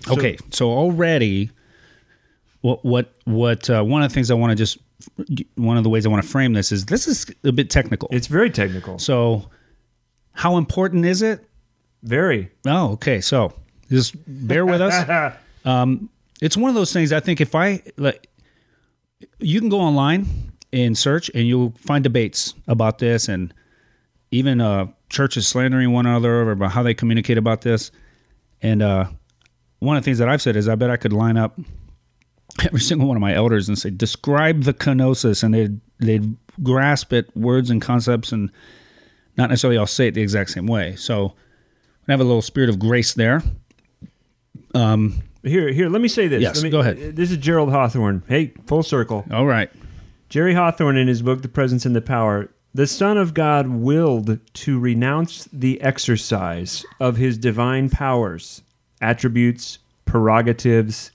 [0.00, 1.50] So, okay, so already,
[2.60, 4.78] what what what uh, one of the things I want to just
[5.54, 8.08] one of the ways I want to frame this is this is a bit technical.
[8.10, 8.98] It's very technical.
[8.98, 9.48] So,
[10.32, 11.44] how important is it?
[12.02, 12.50] Very.
[12.66, 13.20] Oh, okay.
[13.20, 13.52] So
[13.90, 15.34] just bear with us.
[15.64, 16.08] um,
[16.40, 17.12] it's one of those things.
[17.12, 18.28] I think if I like,
[19.38, 20.52] you can go online
[20.84, 23.52] and search, and you'll find debates about this, and
[24.30, 27.90] even uh, churches slandering one another about how they communicate about this.
[28.60, 29.06] And uh,
[29.78, 31.58] one of the things that I've said is I bet I could line up
[32.64, 37.12] every single one of my elders and say, describe the kenosis, and they'd, they'd grasp
[37.12, 38.50] it, words and concepts, and
[39.36, 40.94] not necessarily all say it the exact same way.
[40.96, 41.34] So
[42.06, 43.42] I have a little spirit of grace there.
[44.74, 46.42] Um, here, here, let me say this.
[46.42, 47.16] Yes, me, go ahead.
[47.16, 48.22] This is Gerald Hawthorne.
[48.26, 49.24] Hey, full circle.
[49.30, 49.70] All right.
[50.28, 54.38] Jerry Hawthorne, in his book *The Presence and the Power*, the Son of God willed
[54.52, 58.62] to renounce the exercise of his divine powers,
[59.00, 61.10] attributes, prerogatives,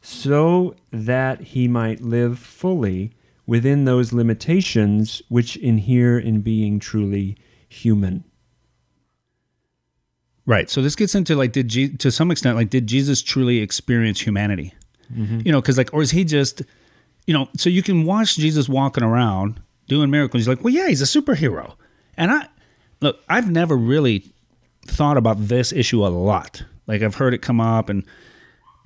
[0.00, 3.12] so that he might live fully
[3.46, 7.36] within those limitations which inhere in being truly
[7.68, 8.24] human.
[10.46, 10.70] Right.
[10.70, 14.20] So this gets into like, did Je- to some extent, like, did Jesus truly experience
[14.20, 14.72] humanity?
[15.12, 15.40] Mm-hmm.
[15.44, 16.62] You know, because like, or is he just,
[17.26, 20.42] you know, so you can watch Jesus walking around doing miracles.
[20.42, 21.74] He's like, well, yeah, he's a superhero.
[22.16, 22.46] And I
[23.00, 24.24] look, I've never really
[24.86, 26.62] thought about this issue a lot.
[26.86, 28.04] Like I've heard it come up, and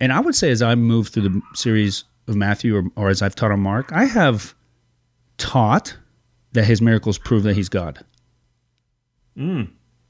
[0.01, 3.23] and I would say as I move through the series of Matthew, or, or as
[3.23, 4.55] I've taught on Mark, I have
[5.37, 5.97] taught
[6.53, 8.05] that his miracles prove that he's God.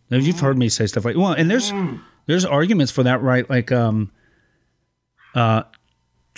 [0.08, 1.72] Now, You've heard me say stuff like, well, and there's
[2.26, 3.48] there's arguments for that, right?
[3.50, 4.10] Like, um,
[5.34, 5.62] uh,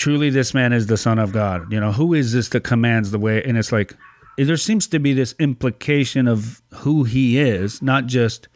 [0.02, 1.72] truly, this man is the Son of God.
[1.72, 3.40] You know, who is this that commands the way?
[3.44, 3.94] And it's like,
[4.36, 8.48] there seems to be this implication of who he is, not just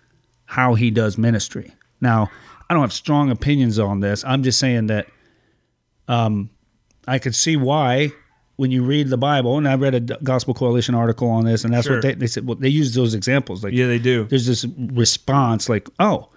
[0.47, 1.71] how he does ministry.
[2.01, 2.29] Now,
[2.69, 4.25] I don't have strong opinions on this.
[4.25, 5.07] I'm just saying that,
[6.09, 6.51] um,
[7.07, 8.11] I could see why
[8.57, 11.73] when you read the Bible, and I read a Gospel Coalition article on this, and
[11.73, 11.97] that's Sure.
[11.99, 12.45] what they, they said.
[12.45, 14.25] Well, they use those examples, like Yeah, they do.
[14.25, 16.31] there's this response like, oh.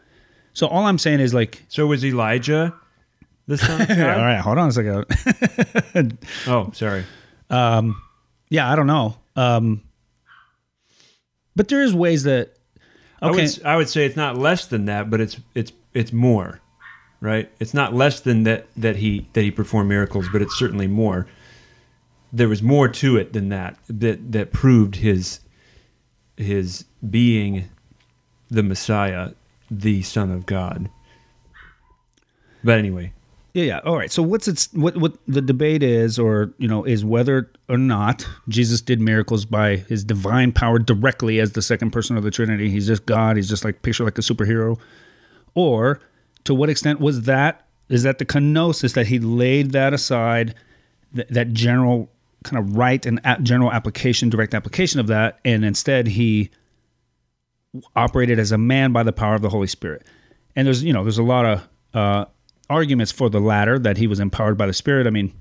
[0.54, 2.76] So all I'm saying is like, So was Elijah
[3.58, 6.18] son of all right, hold on a second.
[6.48, 7.04] Oh, sorry.
[7.50, 9.18] yeah, I don't know.
[9.36, 9.82] Um,
[11.56, 12.54] but there is ways that
[13.22, 16.14] I okay, would I would say it's not less than that, but it's it's it's
[16.14, 16.62] more,
[17.22, 17.52] right?
[17.60, 21.28] It's not less than that that he that he performed miracles, but it's certainly more.
[22.32, 25.40] There was more to it than that that that proved his
[26.38, 27.70] his being
[28.50, 29.32] the Messiah,
[29.70, 30.90] the Son of God.
[32.64, 33.14] But anyway,
[33.60, 33.80] yeah, yeah.
[33.80, 34.12] All right.
[34.12, 38.28] So what's its what what the debate is, or you know, is whether or not
[38.48, 42.69] Jesus did miracles by his divine power directly as the second person of the Trinity.
[42.69, 43.36] He's just God.
[43.36, 44.80] He's just like picture like a superhero,
[45.56, 46.00] or
[46.45, 50.56] to what extent was that is that the kenosis that he laid that aside,
[51.15, 52.10] th- that general
[52.43, 56.50] kind of right and general application, direct application of that, and instead he
[57.95, 60.06] operated as a man by the power of the Holy Spirit.
[60.56, 62.26] And there's you know there's a lot of uh,
[62.69, 65.08] arguments for the latter that he was empowered by the Spirit.
[65.08, 65.34] I mean,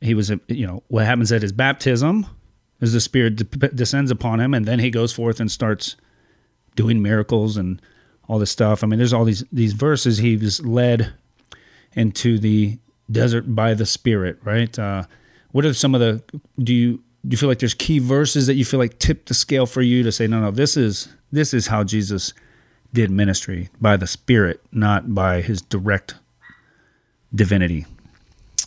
[0.00, 2.26] he was you know what happens at his baptism
[2.80, 5.96] is the Spirit de- descends upon him, and then he goes forth and starts
[6.74, 7.80] doing miracles and
[8.28, 8.82] all this stuff.
[8.82, 10.18] I mean, there's all these these verses.
[10.18, 11.12] He was led
[11.94, 12.78] into the
[13.10, 14.76] desert by the Spirit, right?
[14.78, 15.04] Uh,
[15.52, 16.22] what are some of the
[16.58, 19.34] do you do you feel like there's key verses that you feel like tip the
[19.34, 22.32] scale for you to say no no this is this is how Jesus
[22.92, 26.14] did ministry by the Spirit, not by his direct
[27.34, 27.86] divinity.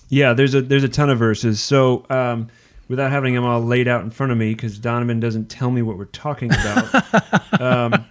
[0.10, 1.60] Yeah, there's a there's a ton of verses.
[1.62, 2.50] So um,
[2.88, 5.82] without having them all laid out in front of me, because Donovan doesn't tell me
[5.82, 7.96] what we're talking about.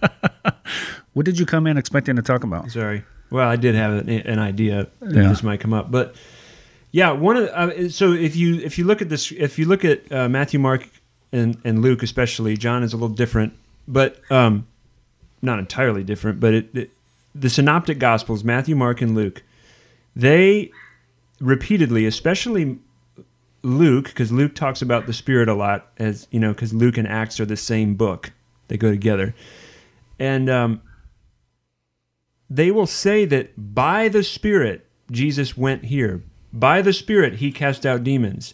[1.13, 2.69] What did you come in expecting to talk about?
[2.71, 3.03] sorry.
[3.31, 5.29] Well, I did have an, an idea that Yeah.
[5.29, 6.13] this might come up, but
[6.91, 9.83] yeah, one of uh, so if you if you look at this, if you look
[9.85, 10.87] at uh, Matthew, Mark,
[11.31, 13.53] and and Luke especially, John is a little different,
[13.87, 14.67] but um,
[15.41, 16.39] not entirely different.
[16.41, 16.91] But it, it
[17.33, 19.41] the synoptic gospels, Matthew, Mark, and Luke,
[20.15, 20.71] they
[21.39, 22.79] repeatedly, especially
[23.63, 27.07] Luke, because Luke talks about the Spirit a lot, as you know, because Luke and
[27.07, 28.31] Acts are the same book;
[28.67, 29.35] they go together,
[30.19, 30.81] and um,
[32.49, 36.21] they will say that by the Spirit Jesus went here.
[36.53, 38.53] By the Spirit he cast out demons.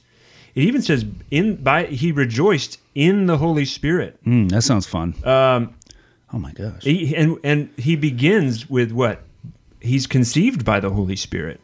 [0.56, 4.20] It even says in by he rejoiced in the Holy Spirit.
[4.26, 5.16] Mm, that sounds fun.
[5.24, 5.76] Um,
[6.34, 6.84] oh my gosh.
[6.84, 9.22] he, and and he begins with what
[9.82, 11.60] he's conceived by the Holy Spirit.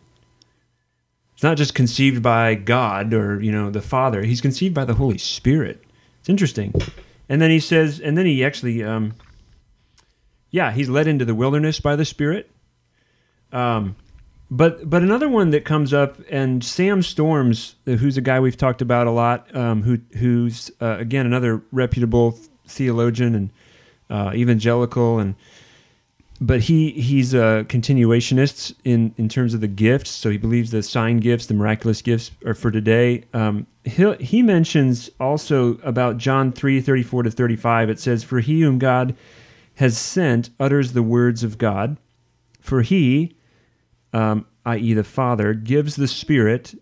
[1.34, 4.24] It's not just conceived by God or you know the Father.
[4.24, 5.84] He's conceived by the Holy Spirit.
[6.20, 6.74] It's interesting.
[7.30, 9.14] And then he says, and then he actually, um,
[10.50, 12.50] yeah, he's led into the wilderness by the Spirit.
[13.52, 13.96] Um,
[14.50, 18.82] but but another one that comes up, and Sam Storms, who's a guy we've talked
[18.82, 23.50] about a lot, um, who who's uh, again another reputable theologian and
[24.10, 25.36] uh, evangelical, and
[26.40, 30.12] but he he's a continuationist in in terms of the gifts.
[30.12, 33.24] So he believes the sign gifts, the miraculous gifts, are for today.
[33.34, 37.90] Um, he he mentions also about John three thirty four to thirty five.
[37.90, 39.16] It says, "For he whom God
[39.76, 41.98] has sent utters the words of God,
[42.60, 43.34] for he."
[44.14, 46.74] um, i.e., the Father, gives the Spirit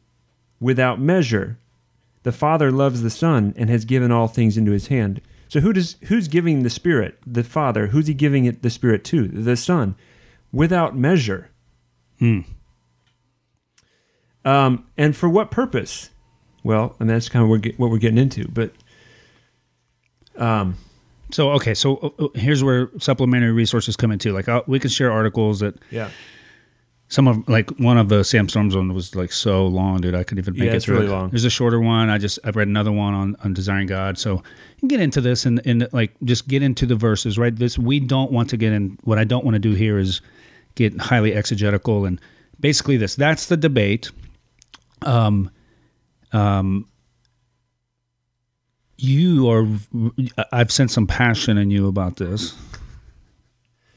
[0.60, 1.60] without measure.
[2.24, 5.22] The Father loves the Son and has given all things into his hand.
[5.56, 7.18] So who does who's giving the Spirit?
[7.26, 7.88] The Father.
[7.88, 9.26] Who's he giving it the Spirit to?
[9.26, 9.96] The Son,
[10.52, 11.50] without measure.
[14.44, 16.10] Um, and for what purpose?
[16.66, 18.50] Well, and that's kind of what we're, get, what we're getting into.
[18.50, 18.74] But
[20.36, 20.76] um,
[21.32, 24.32] So okay, so uh, uh, here's where supplementary resources come into.
[24.34, 26.10] Like uh, we can share articles that yeah,
[27.16, 30.14] some of like one of the Sam Storms one was like so long, dude.
[30.16, 30.98] I couldn't even make Yeah, it it's through.
[30.98, 31.30] really long.
[31.30, 32.10] There's a shorter one.
[32.10, 34.18] I just I've read another one on on desiring God.
[34.18, 34.44] So you
[34.80, 37.56] can get into this and and like just get into the verses, right?
[37.56, 38.98] This we don't want to get in.
[39.06, 40.20] What I don't want to do here is
[40.76, 42.20] get highly exegetical and
[42.60, 43.16] basically this.
[43.16, 44.12] That's the debate.
[45.04, 45.50] Um,
[46.34, 46.86] um.
[48.98, 49.68] You are.
[50.52, 52.56] I've sensed some passion in you about this.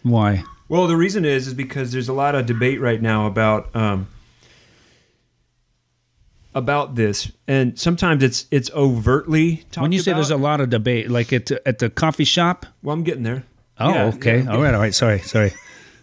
[0.04, 0.44] Why?
[0.68, 4.06] Well, the reason is is because there's a lot of debate right now about um,
[6.54, 10.18] about this, and sometimes it's it's overtly talked when you say about.
[10.18, 12.66] there's a lot of debate, like at at the coffee shop.
[12.82, 13.44] well, I'm getting there.
[13.78, 14.42] Oh, Yeah, okay.
[14.42, 14.50] yeah.
[14.52, 14.74] All right.
[14.74, 14.94] All right.
[14.94, 15.20] Sorry.
[15.20, 15.52] Sorry.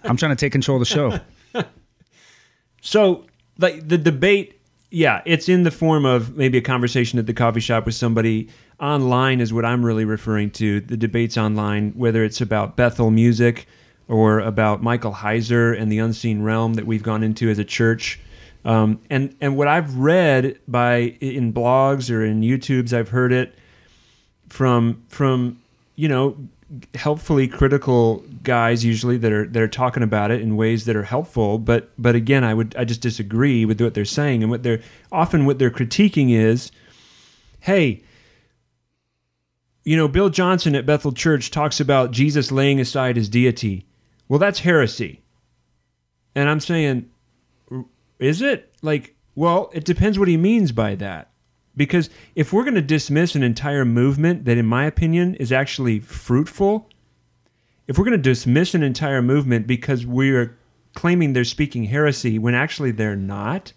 [0.03, 1.19] I'm trying to take control of the show.
[2.81, 3.25] So,
[3.57, 7.59] like the debate, yeah, it's in the form of maybe a conversation at the coffee
[7.59, 8.47] shop with somebody.
[8.79, 10.81] Online is what I'm really referring to.
[10.81, 13.65] The debates online, whether it's about Bethel music
[14.07, 18.19] or about Michael Heiser and the unseen realm that we've gone into as a church.
[18.63, 23.55] Um, and and what I've read by in blogs or in YouTube's, I've heard it
[24.49, 25.61] from from
[25.95, 26.37] you know
[26.95, 31.03] helpfully critical guys usually that are that are talking about it in ways that are
[31.03, 31.59] helpful.
[31.59, 34.41] But but again I would I just disagree with what they're saying.
[34.41, 36.71] And what they're often what they're critiquing is
[37.59, 38.01] hey
[39.83, 43.85] you know Bill Johnson at Bethel Church talks about Jesus laying aside his deity
[44.27, 45.21] well that's heresy.
[46.35, 47.09] And I'm saying
[48.19, 48.73] is it?
[48.81, 51.31] Like well it depends what he means by that.
[51.77, 55.99] Because if we're going to dismiss an entire movement that, in my opinion, is actually
[55.99, 56.89] fruitful,
[57.87, 60.57] if we're going to dismiss an entire movement because we're
[60.93, 63.73] claiming they're speaking heresy when actually they're not,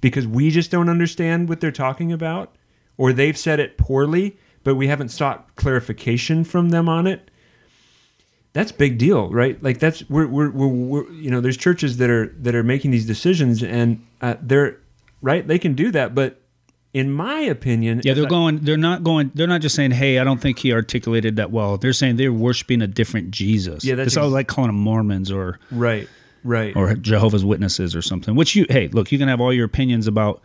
[0.00, 2.54] because we just don't understand what they're talking about,
[2.98, 7.27] or they've said it poorly, but we haven't sought clarification from them on it,
[8.52, 9.62] that's big deal, right?
[9.62, 12.90] Like that's we're we're, we're, we're you know there's churches that are that are making
[12.90, 14.78] these decisions and uh, they're
[15.22, 16.40] right they can do that, but
[16.94, 18.58] in my opinion, Yeah, they're I- going.
[18.60, 19.30] They're not going.
[19.34, 22.32] They're not just saying, "Hey, I don't think he articulated that well." They're saying they're
[22.32, 23.84] worshiping a different Jesus.
[23.84, 26.08] Yeah, that's it's all like calling them Mormons or right,
[26.44, 28.34] right, or Jehovah's Witnesses or something.
[28.34, 30.40] Which you, hey, look, you can have all your opinions about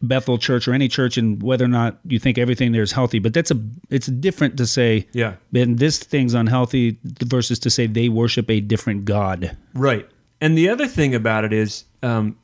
[0.00, 3.18] Bethel Church or any church and whether or not you think everything there is healthy,
[3.18, 3.60] but that's a.
[3.90, 8.60] It's different to say, yeah, "Man, this thing's unhealthy," versus to say they worship a
[8.60, 9.56] different God.
[9.74, 10.08] right.
[10.40, 12.36] And the other thing about it is, um,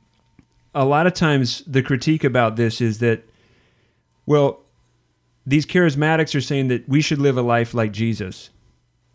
[0.72, 3.24] a lot of times the critique about this is that,
[4.24, 4.60] well,
[5.44, 8.50] these charismatics are saying that we should live a life like Jesus,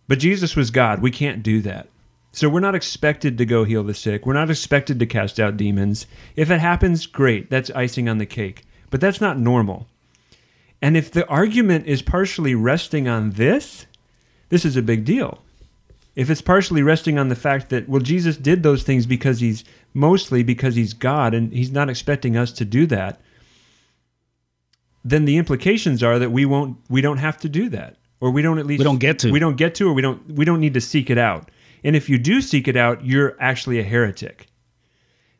[0.10, 1.02] but Jesus was God.
[1.02, 1.88] We can't do that.
[2.34, 4.26] So we're not expected to go heal the sick.
[4.26, 6.08] We're not expected to cast out demons.
[6.36, 7.52] If it happens, great.
[7.52, 8.64] That's icing on the cake.
[8.90, 9.88] But that's not normal.
[10.82, 13.86] And if the argument is partially resting on this,
[14.50, 15.44] this is a big deal.
[16.16, 19.64] If it's partially resting on the fact that, well, Jesus did those things because he's
[19.94, 23.22] mostly because he's God and he's not expecting us to do that,
[25.06, 27.98] then the implications are that we won't we don't have to do that.
[28.20, 29.32] Or we don't at least We don't get to.
[29.32, 31.50] We don't get to or we don't we don't need to seek it out.
[31.84, 34.48] And if you do seek it out, you're actually a heretic.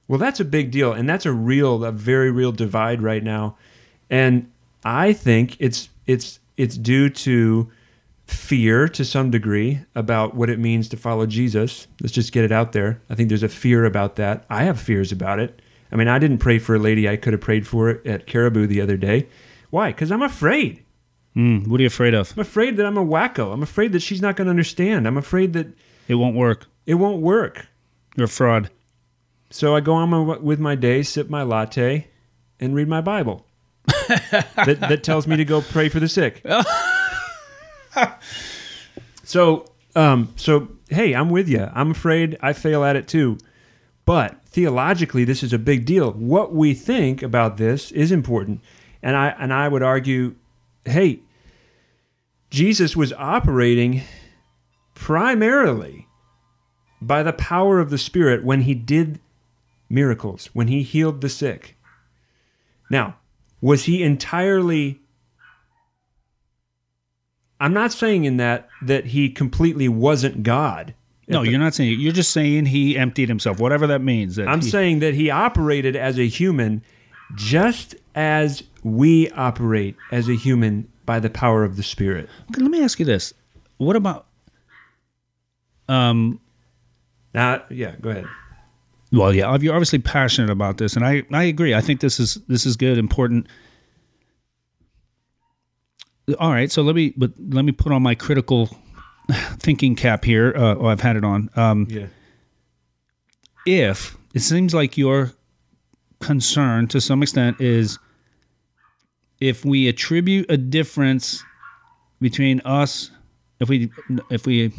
[0.08, 3.58] Well, that's a big deal, and that's a real, a very real divide right now.
[4.10, 4.52] And
[4.84, 7.72] I think it's it's it's due to
[8.26, 11.88] fear to some degree about what it means to follow Jesus.
[12.02, 13.02] Let's just get it out there.
[13.10, 14.46] I think there's a fear about that.
[14.50, 15.62] I have fears about it.
[15.92, 18.66] I mean, I didn't pray for a lady I could have prayed for at Caribou
[18.68, 19.28] the other day.
[19.70, 19.92] Why?
[19.92, 20.84] Because I'm afraid.
[21.36, 22.34] Mm, what are you afraid of?
[22.36, 23.54] I'm afraid that I'm a wacko.
[23.54, 25.08] I'm afraid that she's not going to understand.
[25.08, 25.68] I'm afraid that
[26.08, 26.68] It won't work.
[26.86, 27.68] it won't work.
[28.16, 28.70] You're a fraud.
[29.50, 32.08] So I go on my, with my day, sip my latte,
[32.60, 33.46] and read my Bible.
[33.86, 36.44] that, that tells me to go pray for the sick.
[39.24, 41.70] so, um, so hey, I'm with you.
[41.74, 43.38] I'm afraid I fail at it too.
[44.06, 46.12] But theologically, this is a big deal.
[46.12, 48.62] What we think about this is important,
[49.02, 50.36] and I and I would argue,
[50.86, 51.22] hey,
[52.50, 54.04] Jesus was operating
[54.94, 56.08] primarily
[57.02, 59.20] by the power of the Spirit when he did
[59.90, 61.76] miracles, when he healed the sick.
[62.90, 63.18] Now,
[63.62, 65.00] was he entirely
[67.60, 70.94] I'm not saying in that that he completely wasn't God.
[71.30, 71.98] No, you're not saying.
[72.00, 74.36] You're just saying he emptied himself, whatever that means.
[74.36, 76.84] that I'm he- saying that he operated as a human
[77.36, 82.30] just as we operate as a human by the power of the Spirit.
[82.52, 83.34] Okay, let me ask you this:
[83.78, 84.26] What about?
[85.88, 86.40] Um.
[87.34, 88.26] Now, yeah, go ahead.
[89.12, 91.74] Well, yeah, you're obviously passionate about this, and I I agree.
[91.74, 93.48] I think this is this is good, important.
[96.40, 96.72] all right.
[96.72, 98.70] So let me, but let me put on my critical
[99.60, 100.54] thinking cap here.
[100.56, 101.50] Uh, oh, I've had it on.
[101.56, 102.08] Um, Yeah.
[103.66, 105.34] if it seems like your
[106.20, 108.00] concern to some extent is
[109.42, 111.44] if we attribute a difference
[112.22, 113.12] between us
[113.60, 113.92] if we
[114.30, 114.72] if we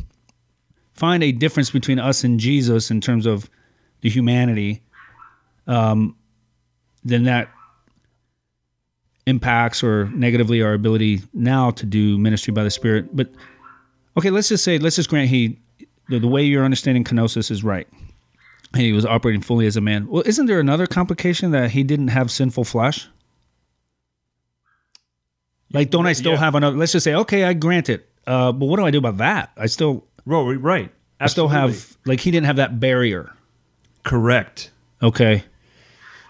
[0.95, 3.51] find a difference between us and Jesus in terms of
[4.01, 4.82] the humanity
[5.66, 6.14] um
[7.05, 7.49] then that
[9.26, 13.30] impacts or negatively our ability now to do ministry by the spirit but
[14.16, 15.59] okay let's just say let's just grant he
[16.11, 17.88] the, the way you're understanding kenosis is right
[18.74, 20.07] And he was operating fully as a man.
[20.09, 23.09] Well, isn't there another complication that he didn't have sinful flesh?
[25.72, 26.38] Like, don't I still Yeah.
[26.38, 26.76] have another?
[26.76, 28.09] Let's just say, okay, I grant it.
[28.26, 29.51] Uh, but what do I do about that?
[29.57, 30.90] I still, Well, right.
[31.20, 33.32] I still have like he didn't have that barrier.
[34.02, 34.70] correct.
[35.02, 35.44] Okay,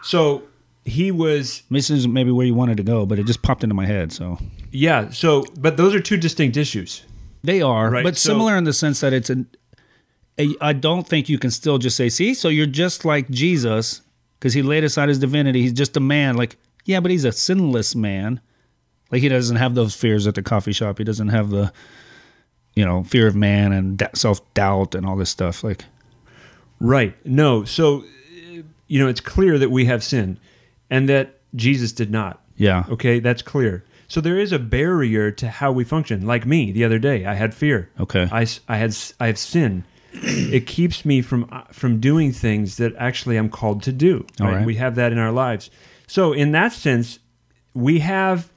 [0.02, 0.42] So
[0.84, 3.74] he was this is maybe where you wanted to go, but it just popped into
[3.74, 4.12] my head.
[4.12, 4.38] So
[4.70, 5.10] yeah.
[5.10, 7.04] So but those are two distinct issues.
[7.42, 9.46] they are, Right, but so- similar in the sense that it's an.
[10.36, 14.00] A, I don't think you can still just say, see, so you're just like Jesus
[14.40, 15.62] because he laid aside his divinity.
[15.62, 16.36] He's just a man.
[16.36, 18.40] Like, yeah, but he's a sinless man.
[19.12, 20.98] Like he doesn't have those fears at the coffee shop.
[20.98, 21.72] He doesn't have the,
[22.76, 25.62] you know, fear of man and self doubt and all this stuff.
[25.64, 25.84] Like,
[26.80, 27.14] Right.
[27.24, 27.64] No.
[27.64, 28.04] So
[28.86, 30.38] you know, it's clear that we have sin,
[30.90, 32.42] and that Jesus did not.
[32.56, 33.84] yeah, Okay, that's clear.
[34.06, 36.26] So there is a barrier to how we function.
[36.26, 37.90] Like me the other day, I had fear.
[37.98, 38.28] Okay.
[38.30, 39.84] i, I had i have sin.
[40.12, 44.26] it keeps me from uh, from doing things that actually I'm called to do.
[44.40, 44.66] All right.
[44.66, 45.70] We have that in our lives.
[46.06, 47.18] So in that sense,
[47.72, 48.50] we have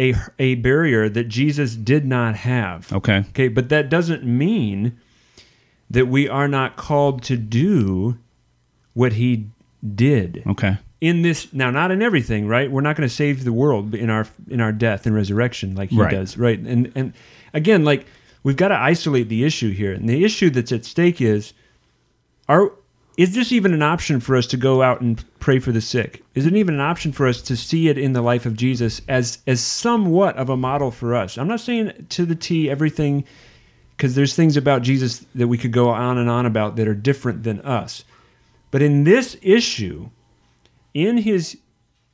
[0.00, 2.90] a a barrier that Jesus did not have.
[2.92, 4.98] okay, Okay, but that doesn't mean
[5.90, 8.16] that we are not called to do
[8.94, 9.46] what he
[9.94, 10.42] did.
[10.46, 12.70] Okay, in this now not in everything right?
[12.70, 15.90] We're not going to save the world in our in our death and resurrection like
[15.90, 16.10] he Right.
[16.10, 16.58] does right?
[16.58, 17.12] And and
[17.54, 18.06] again like
[18.42, 19.92] we've got to isolate the issue here.
[19.92, 21.52] And the issue that's at stake is
[22.48, 22.72] are
[23.20, 26.24] is this even an option for us to go out and pray for the sick?
[26.34, 29.02] Is it even an option for us to see it in the life of jesus
[29.08, 31.36] as as somewhat of a model for us?
[31.36, 33.24] I'm not saying to the t everything
[33.94, 36.94] because there's things about jesus that we could go on and on about that are
[36.94, 38.04] different than us.
[38.70, 40.08] But in this issue
[40.94, 41.58] in his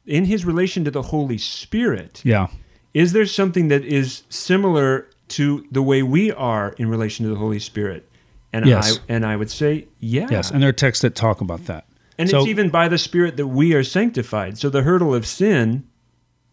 [0.07, 2.49] in his relation to the holy spirit yeah,
[2.95, 7.39] is there something that is similar to the way we are in relation to the
[7.39, 8.11] holy spirit
[8.53, 8.99] and Yes.
[8.99, 10.51] i and i would say yeah yes.
[10.51, 11.87] And there are texts that talk about that.
[12.19, 15.27] and so, it's even by the spirit that we are sanctified so the hurdle of
[15.27, 15.85] sin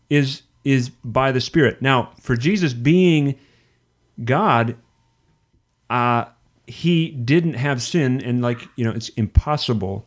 [0.09, 3.35] is is by the spirit now for jesus being
[4.23, 4.75] god
[5.89, 6.25] uh
[6.67, 10.05] he didn't have sin and like you know it's impossible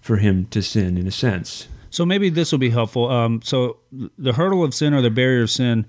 [0.00, 3.08] for him to sin in a sense So maybe this will be helpful.
[3.08, 3.78] Um, so
[4.18, 5.86] the hurdle of sin or the barrier of sin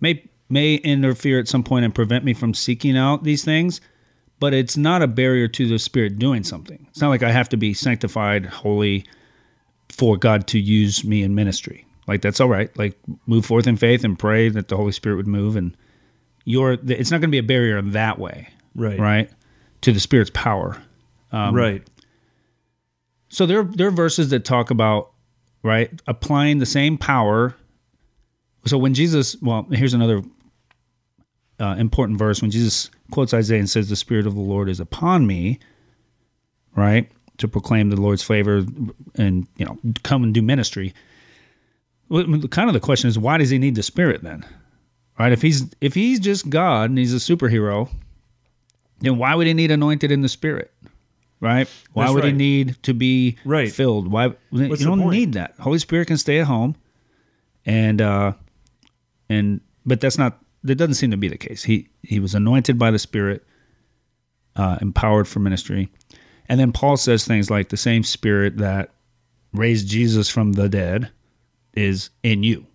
[0.00, 3.80] may may interfere at some point and prevent me from seeking out these things,
[4.38, 6.86] but it's not a barrier to the Spirit doing something.
[6.90, 9.06] It's not like I have to be sanctified, holy,
[9.88, 11.86] for God to use me in ministry.
[12.06, 12.76] Like that's all right.
[12.78, 15.76] Like move forth in faith and pray that the Holy Spirit would move, and
[16.44, 16.72] you're.
[16.72, 19.30] It's not going to be a barrier that way, right right?
[19.82, 20.80] To the Spirit's power.
[21.32, 21.82] Um, right
[23.28, 25.10] So there, there are verses that talk about
[25.64, 27.56] right applying the same power.
[28.66, 30.22] So when Jesus, well, here's another
[31.58, 32.42] uh, important verse.
[32.42, 35.58] When Jesus quotes Isaiah and says, "The Spirit of the Lord is upon me,"
[36.74, 38.64] right, to proclaim the Lord's favor
[39.16, 40.94] and you know come and do ministry.
[42.08, 44.44] Well, kind of the question is, why does he need the Spirit then?
[45.18, 45.32] Right?
[45.32, 47.88] If he's if he's just God and he's a superhero,
[49.00, 50.72] then why would he need anointed in the Spirit?
[51.40, 51.68] Right?
[51.92, 53.70] Why That's would he need to be Right.
[53.70, 54.08] filled?
[54.10, 55.10] Why you don't point?
[55.10, 55.54] need that.
[55.58, 56.76] Holy Spirit can stay at home,
[57.66, 58.32] and uh,
[59.28, 61.64] and but that's not that doesn't seem to be the case.
[61.64, 63.44] He he was anointed by the Spirit,
[64.54, 65.90] uh, empowered for ministry,
[66.48, 68.90] and then Paul says things like the same Spirit that
[69.52, 71.10] raised Jesus from the dead
[71.74, 72.66] is in you,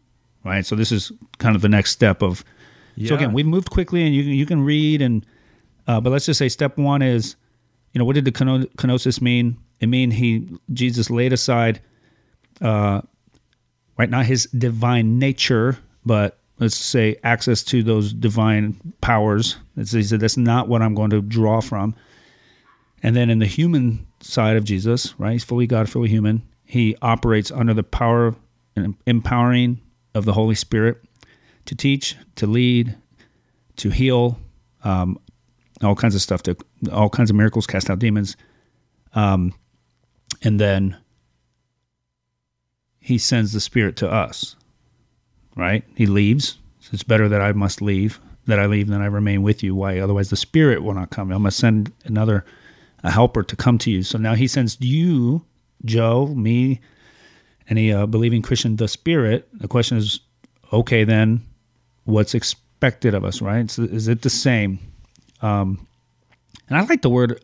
[0.43, 0.65] right?
[0.65, 2.43] So this is kind of the next step of.
[3.07, 5.25] So again, we've moved quickly, and you you can read and,
[5.87, 7.35] uh, but let's just say step one is,
[7.93, 9.57] you know, what did the keno- kenosis mean?
[9.79, 11.81] It mean he Jesus laid aside,
[12.61, 13.01] uh,
[13.97, 19.57] right, not his divine nature, but let's say access to those divine powers.
[19.75, 21.95] He said that's not what I'm going to draw from.
[23.03, 26.43] And then in the human side of Jesus, right, he's fully God, fully human.
[26.63, 28.35] He operates under the power
[28.75, 29.81] and empowering
[30.13, 31.01] of the Holy Spirit
[31.65, 32.95] to teach, to lead,
[33.77, 34.39] to heal,
[34.83, 35.19] um,
[35.81, 36.55] all kinds of stuff, to
[36.91, 38.37] all kinds of miracles, cast out demons.
[39.15, 39.53] Um,
[40.43, 40.95] and then
[42.99, 44.55] he sends the Spirit to us,
[45.55, 45.83] right?
[45.95, 49.43] He leaves, So it's better that I must leave, that I leave, than I remain
[49.43, 49.75] with you.
[49.75, 49.99] Why?
[49.99, 51.31] Otherwise, the Spirit will not come.
[51.31, 52.43] I'm going to send another
[53.03, 54.03] a helper to come to you.
[54.03, 55.45] So now He sends you,
[55.85, 56.81] Joe, me,
[57.69, 59.47] any uh, believing Christian, the Spirit.
[59.53, 60.21] The question is,
[60.73, 61.41] okay, then,
[62.05, 63.41] what's expected of us?
[63.41, 63.69] Right?
[63.69, 64.79] So is it the same?
[65.41, 65.87] Um,
[66.67, 67.43] and I like the word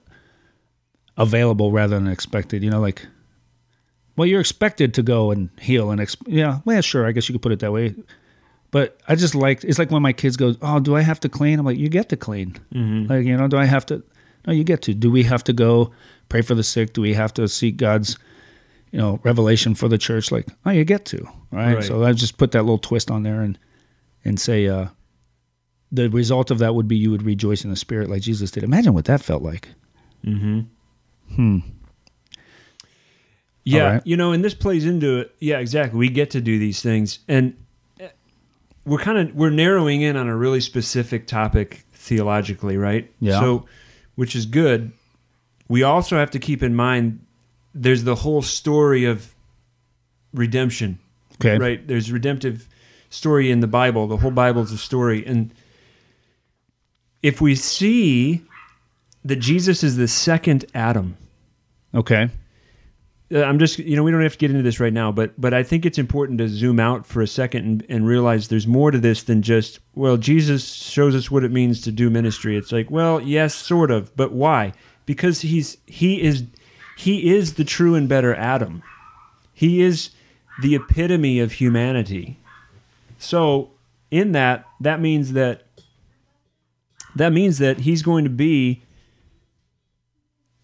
[1.17, 2.63] available rather than expected.
[2.63, 3.05] You know, like,
[4.17, 7.33] well, you're expected to go and heal and exp- yeah, well, sure, I guess you
[7.33, 7.95] could put it that way.
[8.71, 11.29] But I just like it's like when my kids go, oh, do I have to
[11.29, 11.59] clean?
[11.59, 12.57] I'm like, you get to clean.
[12.73, 13.11] Mm-hmm.
[13.11, 14.03] Like, you know, do I have to?
[14.45, 14.93] No, you get to.
[14.93, 15.91] Do we have to go
[16.29, 16.93] pray for the sick?
[16.93, 18.17] Do we have to seek God's,
[18.91, 20.31] you know, revelation for the church?
[20.31, 21.17] Like, oh, you get to.
[21.51, 21.75] Right.
[21.75, 21.83] Right.
[21.83, 23.57] So I just put that little twist on there and
[24.25, 24.87] and say, uh,
[25.91, 28.63] the result of that would be you would rejoice in the spirit like Jesus did.
[28.63, 29.69] Imagine what that felt like.
[30.25, 30.61] Mm-hmm.
[31.35, 31.59] Hmm.
[33.69, 34.01] Yeah, right.
[34.05, 35.35] you know, and this plays into it.
[35.39, 35.99] Yeah, exactly.
[35.99, 37.55] We get to do these things, and
[38.01, 38.07] uh,
[38.85, 43.11] we're kind of we're narrowing in on a really specific topic theologically, right?
[43.19, 43.39] Yeah.
[43.39, 43.65] So,
[44.15, 44.91] which is good.
[45.67, 47.19] We also have to keep in mind
[47.75, 49.35] there's the whole story of
[50.33, 50.99] redemption,
[51.35, 51.57] Okay.
[51.57, 51.85] right?
[51.87, 52.67] There's redemptive
[53.09, 54.07] story in the Bible.
[54.07, 55.53] The whole Bible is a story, and
[57.21, 58.43] if we see
[59.25, 61.17] that Jesus is the second Adam,
[61.93, 62.29] Okay.
[63.33, 65.39] Uh, I'm just you know we don't have to get into this right now, but
[65.39, 68.67] but I think it's important to zoom out for a second and, and realize there's
[68.67, 72.55] more to this than just well Jesus shows us what it means to do ministry.
[72.57, 74.73] It's like well yes sort of, but why?
[75.05, 76.45] Because he's he is
[76.97, 78.81] he is the true and better Adam.
[79.53, 80.11] He is
[80.61, 82.37] the epitome of humanity.
[83.19, 83.71] So
[84.09, 85.63] in that that means that
[87.15, 88.83] that means that he's going to be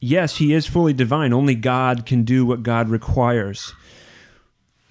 [0.04, 1.34] yes, he is fully divine.
[1.34, 3.74] Only God can do what God requires.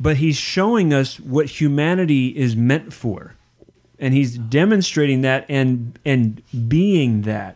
[0.01, 3.35] But he's showing us what humanity is meant for.
[3.99, 7.55] And he's demonstrating that and and being that.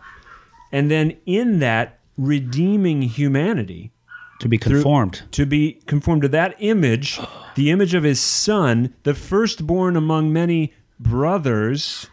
[0.71, 3.91] And then in that redeeming humanity
[4.41, 5.23] To be conformed.
[5.33, 7.19] to be conformed to that image,
[7.57, 12.07] the image of his son, the firstborn among many brothers.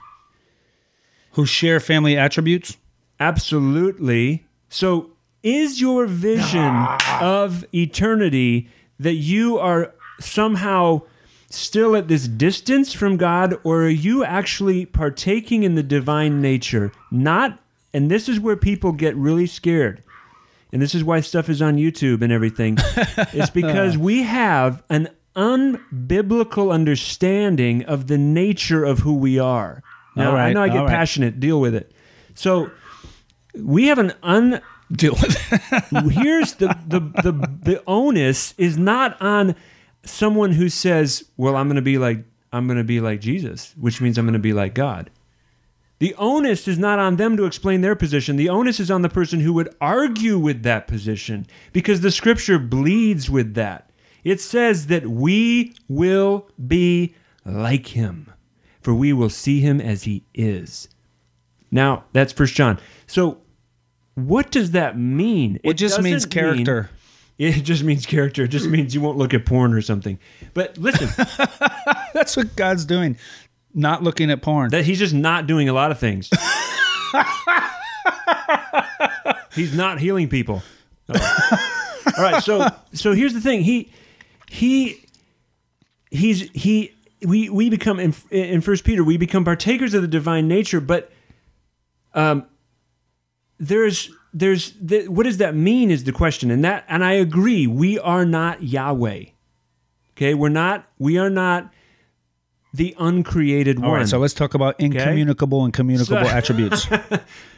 [1.33, 2.77] who share family attributes.
[3.19, 4.45] Absolutely.
[4.69, 5.11] So,
[5.43, 6.87] is your vision
[7.21, 8.69] of eternity
[8.99, 11.01] that you are somehow
[11.49, 16.91] still at this distance from God, or are you actually partaking in the divine nature?
[17.11, 17.59] Not,
[17.93, 20.01] and this is where people get really scared.
[20.71, 22.77] And this is why stuff is on YouTube and everything.
[23.31, 29.83] it's because we have an unbiblical understanding of the nature of who we are.
[30.15, 30.89] Now, All right, I know I get right.
[30.89, 31.91] passionate, deal with it.
[32.33, 32.71] So,
[33.55, 34.61] we have an un
[34.95, 36.11] Deal with it.
[36.11, 37.31] here's the, the the
[37.63, 39.55] the onus is not on
[40.03, 43.73] someone who says, "Well, I'm going to be like I'm going to be like Jesus,"
[43.79, 45.09] which means I'm going to be like God.
[45.99, 48.35] The onus is not on them to explain their position.
[48.35, 52.59] The onus is on the person who would argue with that position because the scripture
[52.59, 53.89] bleeds with that.
[54.23, 57.15] It says that we will be
[57.45, 58.31] like him,
[58.81, 60.89] for we will see him as he is.
[61.71, 62.79] Now, that's First John.
[63.07, 63.39] So,
[64.16, 65.59] what does that mean?
[65.64, 66.89] It just means doesn't mean- character.
[67.39, 68.43] it just means character.
[68.43, 70.20] It just means you won't look at porn or something.
[70.53, 71.09] But listen,
[72.14, 73.18] That's what God's doing.
[73.74, 74.70] Not looking at porn.
[74.70, 76.30] that he's just not doing a lot of things.
[79.55, 80.61] he's not healing people.
[81.09, 81.70] Oh.
[82.18, 83.64] All right, so so here's the thing.
[83.64, 83.91] He
[84.47, 85.03] he
[86.11, 86.93] he's he
[87.26, 91.11] we we become in in First Peter we become partakers of the divine nature, but
[92.14, 92.45] um
[93.68, 97.68] there's there's the, what does that mean is the question, and that and I agree
[97.68, 99.26] we are not Yahweh.
[100.16, 101.72] Okay, we're not we are not
[102.74, 103.99] the uncreated All one.
[103.99, 106.88] right, so let's talk about incommunicable and communicable So- attributes.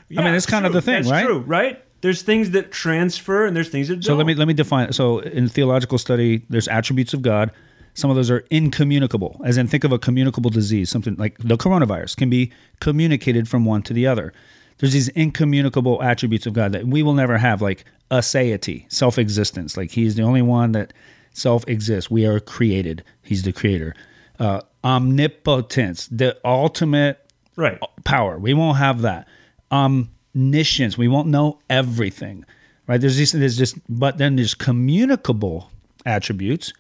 [0.08, 1.26] Yeah, mean, it's kind of the thing, That's right?
[1.26, 1.84] True, right?
[2.02, 4.04] There's things that transfer, and there's things that don't.
[4.04, 4.94] So let me let me define.
[4.94, 7.50] So in theological study, there's attributes of God.
[7.96, 11.58] Some of those are incommunicable, as in think of a communicable disease, something like the
[11.58, 14.32] coronavirus can be communicated from one to the other.
[14.78, 19.78] There's these incommunicable attributes of God that we will never have, like aseity, self-existence.
[19.78, 20.94] Like He's the only one that
[21.34, 22.12] self-exists.
[22.12, 23.04] We are created.
[23.22, 23.96] He's the creator.
[24.40, 27.80] Uh, omnipotence, the ultimate right.
[28.04, 28.38] power.
[28.38, 29.28] We won't have that.
[29.72, 30.98] Omniscience.
[30.98, 32.46] We won't know everything.
[32.88, 33.02] Right?
[33.02, 35.72] There's these there's just but then there's communicable
[36.06, 36.72] attributes,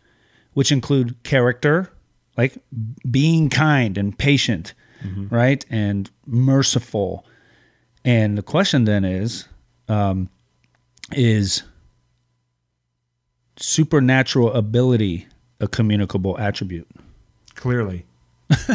[0.53, 1.91] which include character,
[2.37, 2.57] like
[3.09, 4.73] being kind and patient,
[5.31, 5.65] right?
[5.69, 7.25] And merciful.
[8.05, 9.47] And the question then is,
[9.89, 10.29] um,
[11.11, 11.63] is
[13.57, 15.27] supernatural ability
[15.59, 16.87] a communicable attribute?
[17.55, 18.05] Clearly,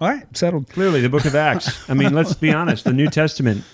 [0.00, 0.68] All right, settled.
[0.68, 1.90] Clearly, the book of Acts.
[1.90, 2.84] I mean, let's be honest.
[2.84, 3.64] The New Testament.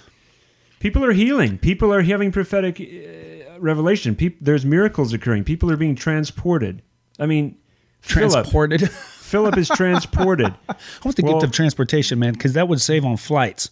[0.81, 1.59] People are healing.
[1.59, 4.15] People are having prophetic uh, revelation.
[4.17, 5.45] Peop there's miracles occurring.
[5.45, 6.81] People are being transported.
[7.19, 7.59] I mean,
[8.01, 8.33] Philip.
[8.33, 8.91] Transported.
[8.91, 10.47] Philip is transported.
[10.69, 10.75] I
[11.05, 13.71] want the Well- gift of transportation, man, because that would save on flights.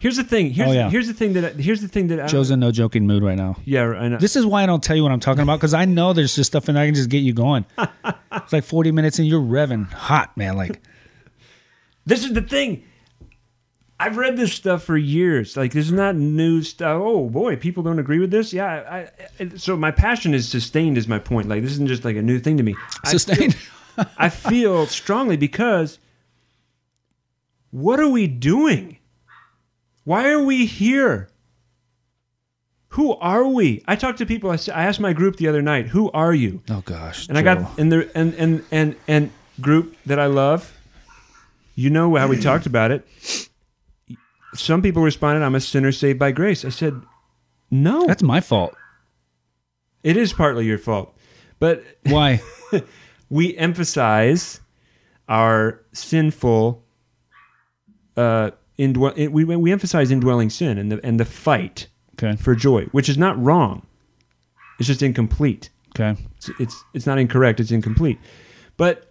[0.00, 0.50] Here's the thing.
[0.50, 0.90] Here's, Oh, yeah.
[0.90, 1.56] here's the thing that.
[1.56, 2.20] Here's the thing that.
[2.20, 3.56] I, Joe's in no joking mood right now.
[3.64, 4.18] yeah, I know.
[4.18, 6.34] This is why I don't tell you what I'm talking about because I know there's
[6.36, 7.64] just stuff and I can just get you going.
[8.32, 10.56] it's like 40 minutes and you're revving hot, man.
[10.56, 10.80] Like,
[12.06, 12.84] This is the thing.
[14.00, 15.56] I've read this stuff for years.
[15.56, 17.00] Like this is not new stuff.
[17.02, 18.52] Oh boy, people don't agree with this.
[18.52, 20.96] Yeah, I, I, so my passion is sustained.
[20.96, 21.48] Is my point.
[21.48, 22.76] Like this isn't just like a new thing to me.
[23.04, 23.56] I sustained.
[23.56, 25.98] feel- I feel strongly because
[27.70, 28.97] what are we doing?
[30.08, 31.28] Why are we here?
[32.92, 33.84] Who are we?
[33.86, 34.50] I talked to people.
[34.50, 37.28] I asked my group the other night, "Who are you?" oh, gosh.
[37.28, 39.30] And I got and the and and and and
[39.60, 40.72] group that I love.
[41.74, 43.06] You know how we talked about it.
[44.54, 47.02] Some people responded, "I'm a sinner saved by grace." I said,
[47.70, 48.74] "No, That's my fault.
[50.02, 51.14] it is partly your fault,
[51.58, 52.40] but Why?
[53.28, 54.60] we emphasize
[55.28, 56.82] our sinful.
[58.16, 62.36] Uh, we we emphasize indwelling sin and the and the fight Okay.
[62.36, 63.86] for joy, which is not wrong.
[64.78, 65.70] It's just incomplete.
[65.98, 66.20] Okay.
[66.36, 68.18] it's it's it's not incorrect it's incomplete
[68.76, 69.10] but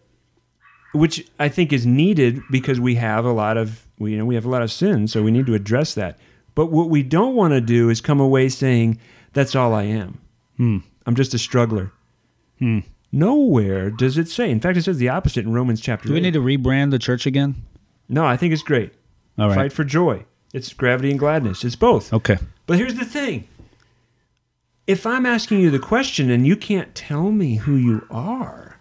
[0.94, 4.36] which i think is needed because we have a lot of we you know we
[4.36, 6.18] have a lot of sins so we need to address that
[6.56, 8.98] but what we don't want to do is come away saying
[9.34, 10.20] that's all i am
[10.56, 10.78] Hmm.
[11.08, 11.92] i'm just a struggler
[12.60, 12.80] Hmm.
[13.12, 16.20] nowhere does it say in fact it says the opposite in romans chapter Do we
[16.20, 16.24] 8.
[16.24, 17.56] need to rebrand the church again?
[18.08, 18.94] no i think it's great
[19.38, 19.56] All right.
[19.56, 22.38] fight for joy it's gravity and gladness it's both Okay.
[22.66, 23.48] but here's the thing
[24.88, 28.80] if I'm asking you the question and you can't tell me who you are,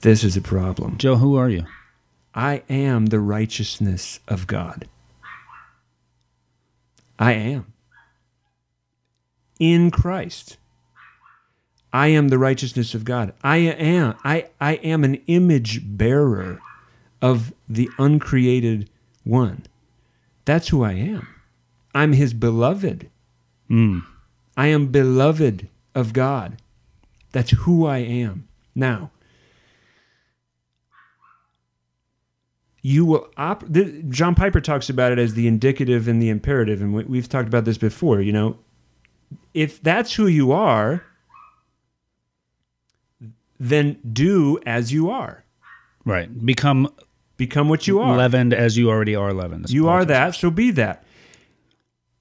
[0.00, 0.96] this is a problem.
[0.96, 1.66] Joe, who are you?
[2.34, 4.88] I am the righteousness of God.
[7.18, 7.66] I am.
[9.60, 10.56] In Christ.
[11.92, 13.34] I am the righteousness of God.
[13.44, 16.60] I am I, I am an image bearer
[17.20, 18.88] of the uncreated
[19.24, 19.64] one.
[20.44, 21.26] That's who I am.
[21.94, 23.08] I'm his beloved.
[23.70, 24.04] Mm.
[24.56, 26.60] I am beloved of God.
[27.32, 28.48] That's who I am.
[28.74, 29.10] Now,
[32.82, 36.82] you will op- th- John Piper talks about it as the indicative and the imperative
[36.82, 38.58] and we- we've talked about this before, you know.
[39.54, 41.04] If that's who you are,
[43.60, 45.44] then do as you are.
[46.04, 46.44] Right.
[46.44, 46.92] Become
[47.36, 48.16] Become what you are.
[48.16, 49.70] leavened as you already are leavened.
[49.70, 51.04] You are that, so be that.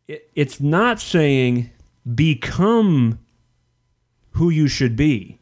[0.07, 1.69] It, it's not saying
[2.15, 3.19] become
[4.31, 5.37] who you should be.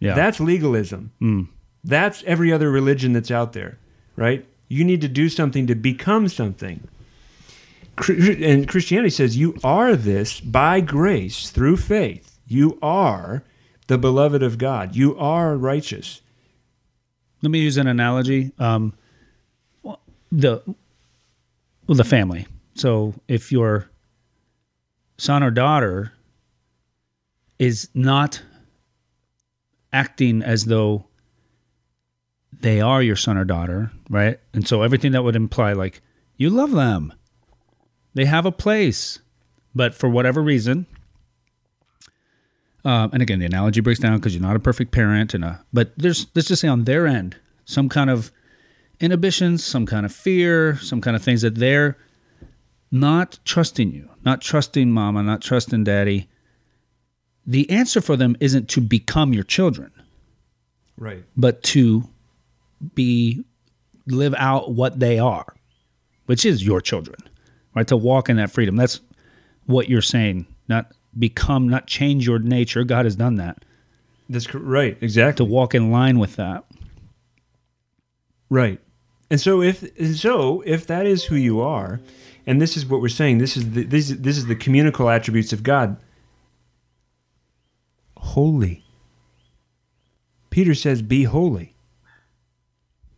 [0.00, 0.14] Yeah.
[0.14, 1.12] That's legalism.
[1.20, 1.48] Mm.
[1.82, 3.78] That's every other religion that's out there,
[4.16, 4.46] right?
[4.68, 6.86] You need to do something to become something.
[8.08, 12.38] And Christianity says you are this by grace through faith.
[12.46, 13.42] You are
[13.88, 14.94] the beloved of God.
[14.94, 16.20] You are righteous.
[17.42, 18.52] Let me use an analogy.
[18.58, 18.94] Um,
[20.30, 20.62] the
[21.86, 22.46] well, the family.
[22.74, 23.90] So if your
[25.16, 26.12] son or daughter
[27.58, 28.42] is not
[29.92, 31.06] acting as though
[32.60, 34.38] they are your son or daughter, right?
[34.52, 36.02] And so everything that would imply like
[36.36, 37.12] you love them,
[38.14, 39.20] they have a place,
[39.74, 40.86] but for whatever reason,
[42.84, 45.64] um, and again, the analogy breaks down because you're not a perfect parent, and a,
[45.72, 48.30] but there's let's just say on their end some kind of
[49.00, 51.96] inhibitions, some kind of fear, some kind of things that they're
[52.90, 56.28] not trusting you, not trusting mama, not trusting daddy.
[57.46, 59.90] The answer for them isn't to become your children,
[60.96, 61.24] Right.
[61.36, 62.08] but to
[62.94, 63.44] be
[64.06, 65.54] live out what they are,
[66.26, 67.16] which is your children,
[67.74, 67.86] right?
[67.88, 68.76] To walk in that freedom.
[68.76, 69.00] That's
[69.66, 70.46] what you're saying.
[70.68, 72.84] Not become, not change your nature.
[72.84, 73.64] God has done that.
[74.28, 74.96] That's right.
[75.00, 75.44] Exactly.
[75.44, 76.64] To walk in line with that.
[78.50, 78.80] Right.
[79.30, 82.00] And so if and so if that is who you are,
[82.46, 85.10] and this is what we're saying, this is the this is, this is the communicable
[85.10, 85.96] attributes of God.
[88.16, 88.84] Holy.
[90.50, 91.74] Peter says, "Be holy."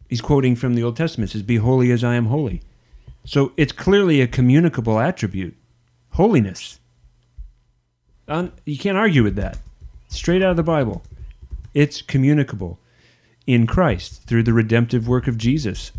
[0.09, 1.31] He's quoting from the Old Testament.
[1.31, 2.61] Says, "Be holy as I am holy."
[3.25, 5.57] So it's clearly a communicable attribute,
[6.11, 6.81] holiness.
[8.65, 9.59] You can't argue with that.
[10.09, 11.03] Straight out of the Bible,
[11.75, 12.79] it's communicable
[13.47, 15.91] in Christ through the redemptive work of Jesus.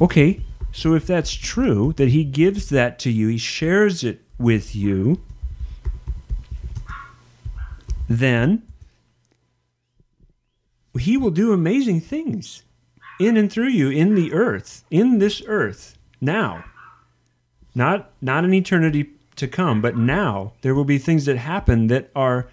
[0.00, 0.40] Okay,
[0.72, 5.20] so if that's true, that He gives that to you, He shares it with you,
[8.08, 8.62] then
[10.98, 12.62] He will do amazing things
[13.20, 16.64] in and through you in the earth, in this earth, now.
[17.74, 22.10] Not not an eternity to come, but now there will be things that happen that
[22.14, 22.48] are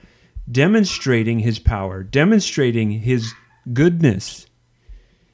[0.51, 3.33] demonstrating his power, demonstrating his
[3.73, 4.47] goodness,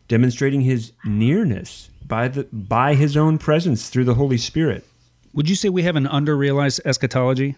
[0.07, 4.85] demonstrating his nearness by the by his own presence through the Holy Spirit.
[5.33, 7.55] Would you say we have an underrealized eschatology?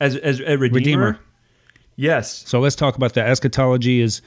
[0.00, 0.70] As as a redeemer?
[0.70, 1.18] Redeemer.
[1.96, 2.48] Yes.
[2.48, 3.28] So let's talk about that.
[3.28, 4.22] Eschatology is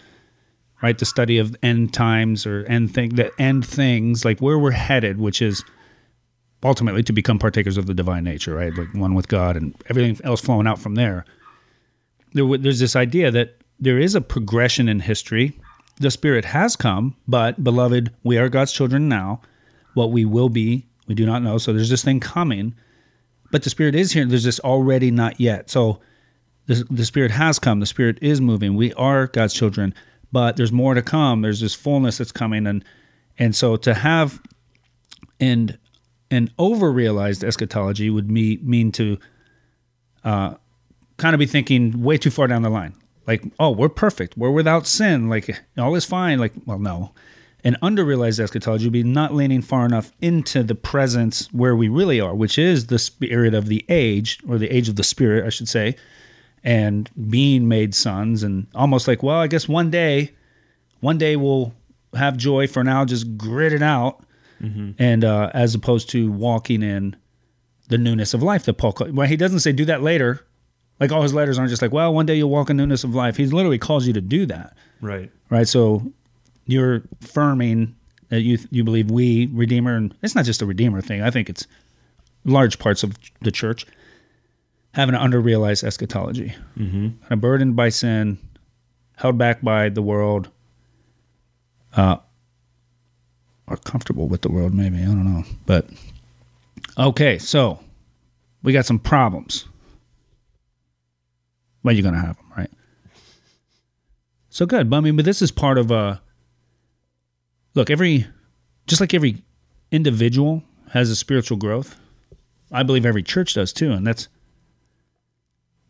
[0.82, 4.72] right the study of end times or end thing the end things like where we're
[4.72, 5.64] headed, which is
[6.64, 8.76] ultimately to become partakers of the divine nature, right?
[8.76, 11.26] Like one with God and everything else flowing out from there.
[12.34, 15.60] there there's this idea that there is a progression in history.
[15.98, 19.42] The Spirit has come, but beloved, we are God's children now.
[19.94, 21.58] What we will be, we do not know.
[21.58, 22.76] So there's this thing coming,
[23.52, 24.26] but the Spirit is here.
[24.26, 25.70] There's this already not yet.
[25.70, 26.00] So
[26.66, 27.80] the, the Spirit has come.
[27.80, 28.76] The Spirit is moving.
[28.76, 29.94] We are God's children,
[30.32, 31.42] but there's more to come.
[31.42, 32.84] There's this fullness that's coming, and
[33.38, 34.42] and so to have
[35.40, 35.78] and
[36.34, 39.18] an over realized eschatology would me, mean to
[40.24, 40.56] uh,
[41.18, 42.96] kind of be thinking way too far down the line.
[43.26, 44.38] Like, oh, we're perfect.
[44.38, 45.30] We're without sin.
[45.30, 46.40] Like, all is fine.
[46.40, 47.14] Like, well, no.
[47.64, 51.88] An under realized eschatology would be not leaning far enough into the presence where we
[51.88, 55.46] really are, which is the spirit of the age, or the age of the spirit,
[55.46, 55.96] I should say,
[56.62, 58.44] and being made sons.
[58.44, 60.32] And almost like, well, I guess one day,
[61.00, 61.74] one day we'll
[62.16, 62.68] have joy.
[62.68, 64.26] For now, just grit it out
[64.98, 67.16] and uh, as opposed to walking in
[67.90, 68.96] the newness of life that Paul.
[69.12, 70.46] Well, he doesn't say do that later.
[71.00, 73.14] Like all his letters aren't just like, well, one day you'll walk in newness of
[73.14, 73.36] life.
[73.36, 75.30] He literally calls you to do that, Right.
[75.50, 75.68] right?
[75.68, 76.14] So
[76.66, 77.96] you're affirming
[78.30, 81.22] that you you believe we redeemer, and it's not just a redeemer thing.
[81.22, 81.68] I think it's
[82.46, 83.86] large parts of the church
[84.94, 87.08] have an underrealized eschatology, mm-hmm.
[87.22, 88.38] kind of burdened by sin,
[89.18, 90.50] held back by the world,
[91.96, 92.18] uh,
[93.68, 94.74] or comfortable with the world.
[94.74, 95.88] Maybe I don't know, but
[96.98, 97.38] okay.
[97.38, 97.80] So
[98.62, 99.66] we got some problems.
[101.84, 102.72] Well, you're gonna have them, right?
[104.50, 106.18] So good, but I mean, but this is part of uh
[107.76, 108.28] Look, every
[108.88, 109.44] just like every
[109.92, 112.00] individual has a spiritual growth,
[112.72, 114.28] I believe every church does too, and that's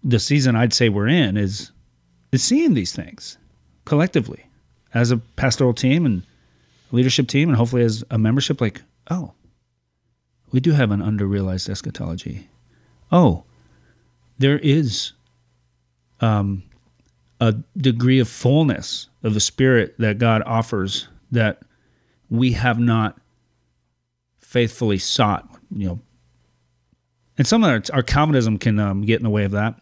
[0.03, 1.71] the season I'd say we're in is
[2.31, 3.37] is seeing these things
[3.85, 4.45] collectively
[4.93, 6.23] as a pastoral team and
[6.93, 9.33] leadership team and hopefully as a membership like oh
[10.51, 12.47] we do have an underrealized eschatology.
[13.11, 13.43] Oh
[14.37, 15.13] there is
[16.21, 16.63] um,
[17.41, 21.61] a degree of fullness of the spirit that god offers that
[22.29, 23.19] we have not
[24.39, 25.99] faithfully sought you know.
[27.35, 29.79] And some of our, our calvinism can um, get in the way of that.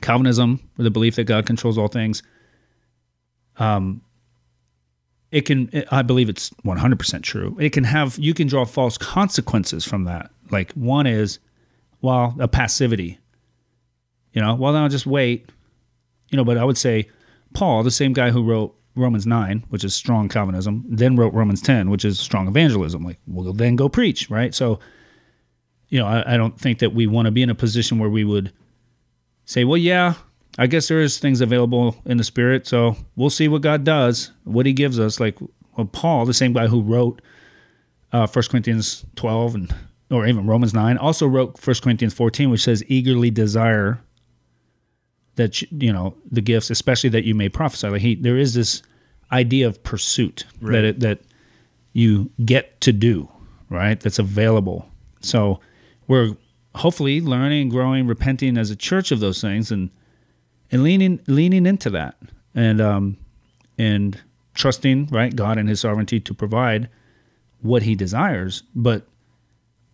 [0.00, 2.22] Calvinism or the belief that god controls all things
[3.58, 4.02] um,
[5.30, 7.56] it can i believe it's 100% true.
[7.60, 10.30] It can have you can draw false consequences from that.
[10.50, 11.38] Like one is
[12.00, 13.18] well a passivity.
[14.32, 15.50] You know well then i'll just wait.
[16.30, 17.08] You know but i would say
[17.54, 21.62] paul the same guy who wrote romans 9 which is strong calvinism then wrote romans
[21.62, 23.04] 10 which is strong evangelism.
[23.04, 24.54] Like we'll then go preach right?
[24.54, 24.80] So
[25.88, 28.10] you know i, I don't think that we want to be in a position where
[28.10, 28.52] we would
[29.44, 30.14] say well yeah
[30.58, 34.32] I guess there is things available in the spirit, so we'll see what God does,
[34.44, 35.20] what He gives us.
[35.20, 35.38] Like
[35.76, 37.22] well, Paul, the same guy who wrote
[38.12, 39.74] uh, 1 Corinthians 12 and
[40.10, 44.00] or even Romans 9, also wrote 1 Corinthians 14, which says, "Eagerly desire
[45.36, 48.54] that you, you know the gifts, especially that you may prophesy." Like he, there is
[48.54, 48.82] this
[49.30, 50.72] idea of pursuit Right.
[50.72, 51.20] that it, that
[51.92, 53.28] you get to do,
[53.68, 54.00] right?
[54.00, 54.88] That's available.
[55.20, 55.60] So
[56.06, 56.36] we're
[56.74, 59.90] hopefully learning, growing, repenting as a church of those things, and
[60.70, 62.16] and leaning leaning into that
[62.54, 63.16] and um
[63.78, 64.20] and
[64.54, 66.88] trusting right god and his sovereignty to provide
[67.60, 69.06] what he desires but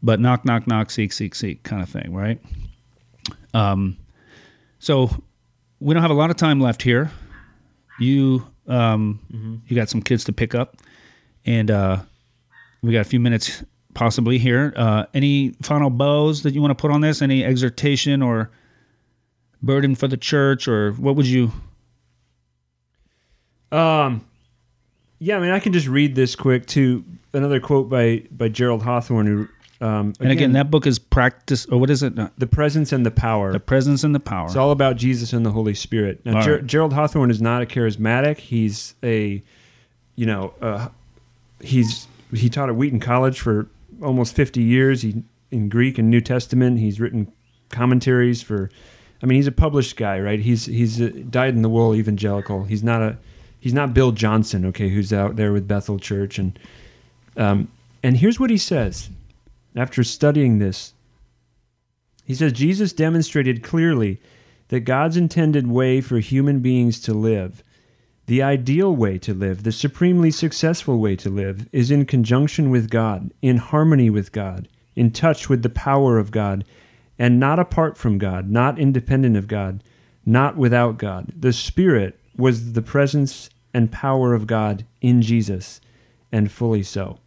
[0.03, 2.41] but knock knock knock seek seek seek kind of thing right?
[3.55, 3.97] Um
[4.79, 5.11] so
[5.81, 7.11] we don't have a lot of time left here.
[7.99, 10.77] You um you got some kids to pick up
[11.47, 12.03] and uh
[12.83, 13.65] we got a few minutes
[13.95, 14.75] possibly here.
[14.77, 17.23] Uh any final bows that you want to put on this?
[17.23, 18.51] Any exhortation or
[19.65, 21.53] burden for the church or what would you
[23.73, 24.25] Um,
[25.19, 28.85] yeah, I mean, I can just read this quick to Another quote by by Gerald
[28.85, 32.47] Hawthorne, who, um, and again that book is practice or what is it No, the
[32.47, 33.51] presence and the power.
[33.51, 36.25] the presence and the power It's all about Jesus and the Holy Spirit.
[36.25, 36.67] Now, Ger- right.
[36.67, 38.39] Gerald Hawthorne is not a charismatic.
[38.39, 39.43] He's a,
[40.15, 40.91] you know, uh,
[41.61, 43.67] he's he taught at Wheaton College for
[44.01, 45.03] almost fifty years.
[45.03, 46.79] He in Greek and New Testament.
[46.79, 47.33] He's written
[47.71, 48.71] commentaries for.
[49.25, 50.39] I mean, he's a published guy, right?
[50.39, 52.65] He's he's a dyed in the wool evangelical.
[52.65, 53.19] He's not a
[53.65, 56.39] He's not Bill Johnson, okay, who's out there with Bethel Church.
[56.39, 56.59] And,
[57.35, 57.69] um,
[58.03, 59.09] and here's what he says
[59.75, 60.93] after studying this.
[62.27, 64.21] He says, Jesus demonstrated clearly
[64.69, 67.63] that God's intended way for human beings to live,
[68.27, 72.91] the ideal way to live, the supremely successful way to live, is in conjunction with
[72.91, 76.67] God, in harmony with God, in touch with the power of God,
[77.19, 79.83] and not apart from God, not independent of God,
[80.27, 81.33] not without God.
[81.37, 85.81] The Spirit was the presence and power of God in Jesus,
[86.33, 87.19] and fully so.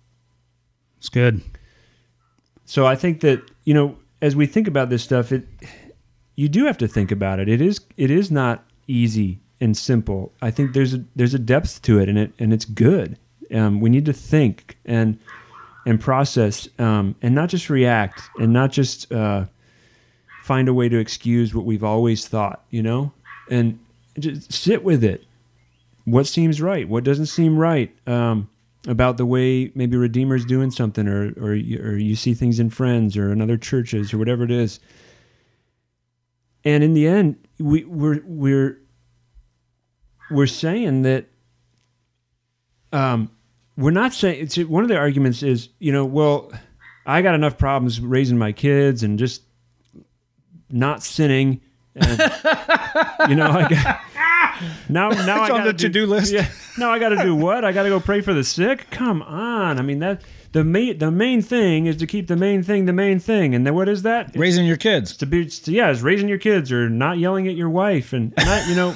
[0.98, 1.42] It's good.
[2.66, 5.48] So I think that you know, as we think about this stuff, it
[6.36, 7.50] you do have to think about it.
[7.50, 10.34] It is it is not easy and simple.
[10.42, 13.18] I think there's a there's a depth to it, and it and it's good.
[13.54, 15.20] Um, we need to think and
[15.86, 19.46] and process, um, and not just react, and not just uh,
[20.48, 22.64] find a way to excuse what we've always thought.
[22.70, 23.12] You know,
[23.50, 23.80] and
[24.18, 25.26] just sit with it.
[26.06, 26.88] What seems right?
[26.88, 27.93] What doesn't seem right?
[28.08, 28.50] Um,
[28.88, 32.70] about the way maybe Redeemer's doing something, or or you, or you see things in
[32.70, 34.80] friends or in other churches or whatever it is.
[36.64, 38.80] And in the end, we we're we're
[40.32, 41.26] we're saying that
[42.91, 43.32] um,
[43.76, 46.52] we're not saying it's one of the arguments is you know well
[47.06, 49.43] I got enough problems raising my kids and just
[50.70, 51.61] not sinning.
[51.95, 52.20] And,
[53.30, 53.99] you know, I got,
[54.89, 56.32] now now It's I on got the to-do list.
[56.32, 56.47] Yeah,
[56.78, 57.65] now I got to do what?
[57.65, 58.89] I got to go pray for the sick.
[58.91, 59.80] Come on!
[59.80, 62.93] I mean that the main the main thing is to keep the main thing the
[62.93, 64.28] main thing, and then what is that?
[64.30, 65.18] It's Raising your kids.
[65.18, 68.32] to be it's- yeah, it's raising your kids or not yelling at your wife, and,
[68.38, 68.95] and I, you know,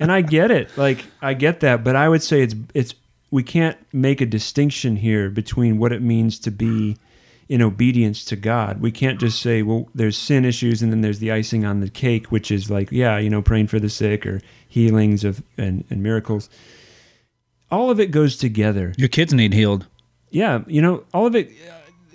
[0.00, 0.70] and I get it.
[0.78, 2.94] Like I get that, but I would say it's it's
[3.30, 6.96] we can't make a distinction here between what it means to be
[7.52, 8.80] in obedience to God.
[8.80, 11.90] We can't just say, well, there's sin issues and then there's the icing on the
[11.90, 15.84] cake, which is like, yeah, you know, praying for the sick or healings of and,
[15.90, 16.48] and miracles.
[17.70, 18.94] All of it goes together.
[18.96, 19.86] Your kids need healed.
[20.30, 21.50] Yeah, you know, all of it.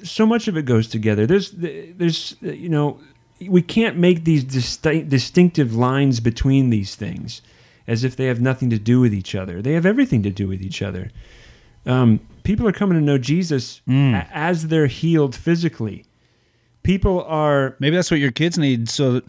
[0.01, 1.27] So much of it goes together.
[1.27, 2.99] There's, there's, you know,
[3.39, 7.43] we can't make these distinct, distinctive lines between these things,
[7.85, 9.61] as if they have nothing to do with each other.
[9.61, 11.11] They have everything to do with each other.
[11.85, 14.15] Um, people are coming to know Jesus mm.
[14.15, 16.05] a- as they're healed physically.
[16.81, 18.87] People are Maybe that's what your kids need.
[18.89, 19.25] So, that,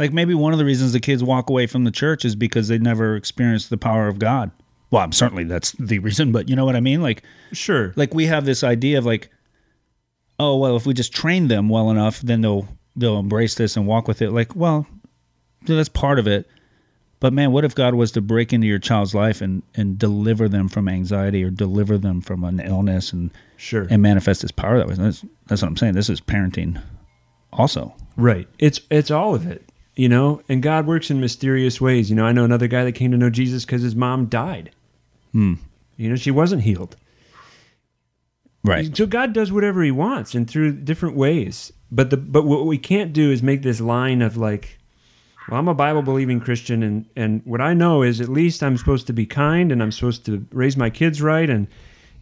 [0.00, 2.66] like, maybe one of the reasons the kids walk away from the church is because
[2.66, 4.50] they never experienced the power of God.
[4.90, 7.00] Well, I'm certainly that's the reason, but you know what I mean?
[7.00, 7.22] Like,
[7.52, 7.92] sure.
[7.94, 9.30] like we have this idea of like,
[10.40, 13.86] oh well, if we just train them well enough, then they'll they'll embrace this and
[13.86, 14.32] walk with it.
[14.32, 14.88] Like, well,
[15.62, 16.48] that's part of it.
[17.20, 20.48] But man, what if God was to break into your child's life and and deliver
[20.48, 23.86] them from anxiety or deliver them from an illness and Sure.
[23.90, 24.94] and manifest His power that way?
[24.94, 25.94] That's that's what I'm saying.
[25.94, 26.80] This is parenting,
[27.52, 27.94] also.
[28.16, 28.48] Right.
[28.58, 30.40] It's it's all of it, you know.
[30.48, 32.08] And God works in mysterious ways.
[32.08, 34.70] You know, I know another guy that came to know Jesus because his mom died.
[35.32, 35.54] Hmm.
[35.96, 36.96] You know, she wasn't healed.
[38.64, 38.94] Right.
[38.96, 41.72] So God does whatever He wants and through different ways.
[41.90, 44.78] But the but what we can't do is make this line of like,
[45.50, 48.76] well, I'm a Bible believing Christian, and and what I know is at least I'm
[48.76, 51.66] supposed to be kind and I'm supposed to raise my kids right and.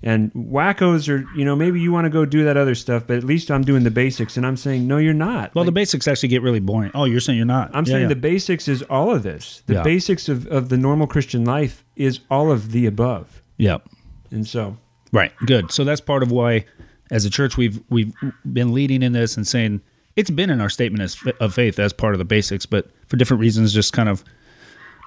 [0.01, 3.17] And wackos are, you know, maybe you want to go do that other stuff, but
[3.17, 4.37] at least I'm doing the basics.
[4.37, 5.53] And I'm saying, no, you're not.
[5.57, 6.93] Well, Like, the basics actually get really boring.
[6.95, 7.73] Oh, you're saying you're not.
[7.75, 8.09] I'm Yeah, saying yeah.
[8.11, 9.65] the basics is all of this.
[9.67, 9.83] The Yeah.
[9.83, 13.43] basics of, of the normal Christian life is all of the above.
[13.57, 13.89] Yep.
[14.31, 14.77] And so,
[15.11, 15.33] Right.
[15.45, 15.73] Good.
[15.73, 16.65] So that's part of why,
[17.11, 18.13] as a church, we've we've
[18.53, 19.81] been leading in this and saying
[20.19, 23.17] it's been in our statement as, of faith as part of the basics, but for
[23.17, 24.25] different reasons, just kind of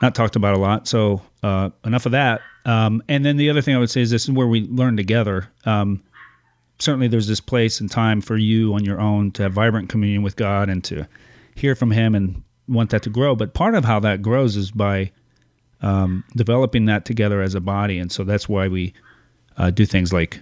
[0.02, 0.88] not talked about a lot.
[0.88, 2.40] So uh, enough of that.
[2.64, 4.96] Um, and then the other thing I would say is this is where we learn
[4.96, 5.50] together.
[5.66, 6.02] Um,
[6.80, 10.24] certainly, there's this place and time for you on your own to have vibrant communion
[10.24, 11.06] with God and to
[11.56, 13.36] hear from Him and want that to grow.
[13.36, 15.12] But part of how that grows is by
[15.82, 18.94] um, developing that together as a body, and so that's why we
[19.58, 20.40] uh, do things like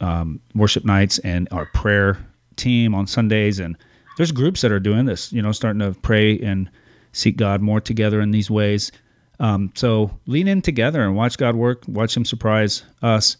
[0.00, 2.18] um, worship nights and our prayer
[2.56, 3.60] team on Sundays.
[3.60, 3.76] And
[4.20, 6.68] there's groups that are doing this, you know, starting to pray and
[7.10, 8.92] seek God more together in these ways.
[9.38, 13.38] Um, so lean in together and watch God work, watch Him surprise us.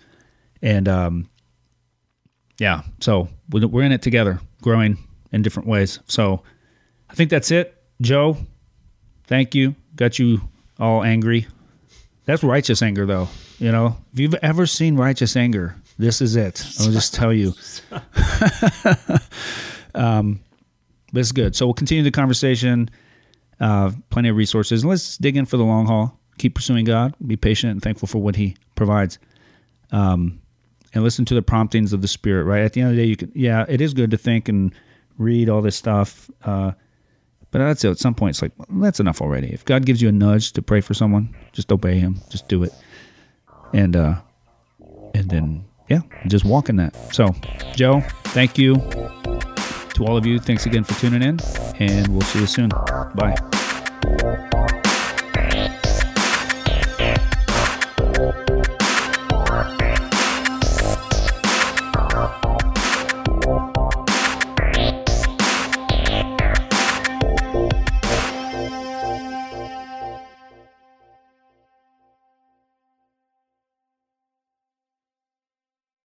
[0.62, 1.28] And um,
[2.58, 4.96] yeah, so we- we're in it together, growing
[5.30, 5.98] in different ways.
[6.06, 6.44] So
[7.10, 7.76] I think that's it.
[8.00, 8.38] Joe,
[9.26, 9.74] thank you.
[9.96, 10.40] Got you
[10.78, 11.46] all angry.
[12.24, 13.28] That's righteous anger, though.
[13.58, 16.64] You know, if you've ever seen righteous anger, this is it.
[16.80, 17.52] I'll just tell you.
[19.94, 20.40] um,
[21.12, 21.56] this is good.
[21.56, 22.90] So we'll continue the conversation.
[23.60, 24.82] Uh, plenty of resources.
[24.82, 26.18] And let's dig in for the long haul.
[26.38, 27.14] Keep pursuing God.
[27.26, 29.18] Be patient and thankful for what He provides.
[29.92, 30.40] Um,
[30.94, 32.44] and listen to the promptings of the Spirit.
[32.44, 33.30] Right at the end of the day, you can.
[33.34, 34.74] Yeah, it is good to think and
[35.18, 36.30] read all this stuff.
[36.42, 36.72] Uh,
[37.50, 37.90] but that's it.
[37.90, 39.48] At some point, it's like well, that's enough already.
[39.48, 42.20] If God gives you a nudge to pray for someone, just obey Him.
[42.30, 42.72] Just do it.
[43.72, 44.14] And uh,
[45.14, 46.96] and then yeah, just walk in that.
[47.14, 47.34] So,
[47.74, 48.76] Joe, thank you.
[50.00, 51.38] To all of you, thanks again for tuning in,
[51.78, 52.70] and we'll see you soon.
[53.14, 53.36] Bye.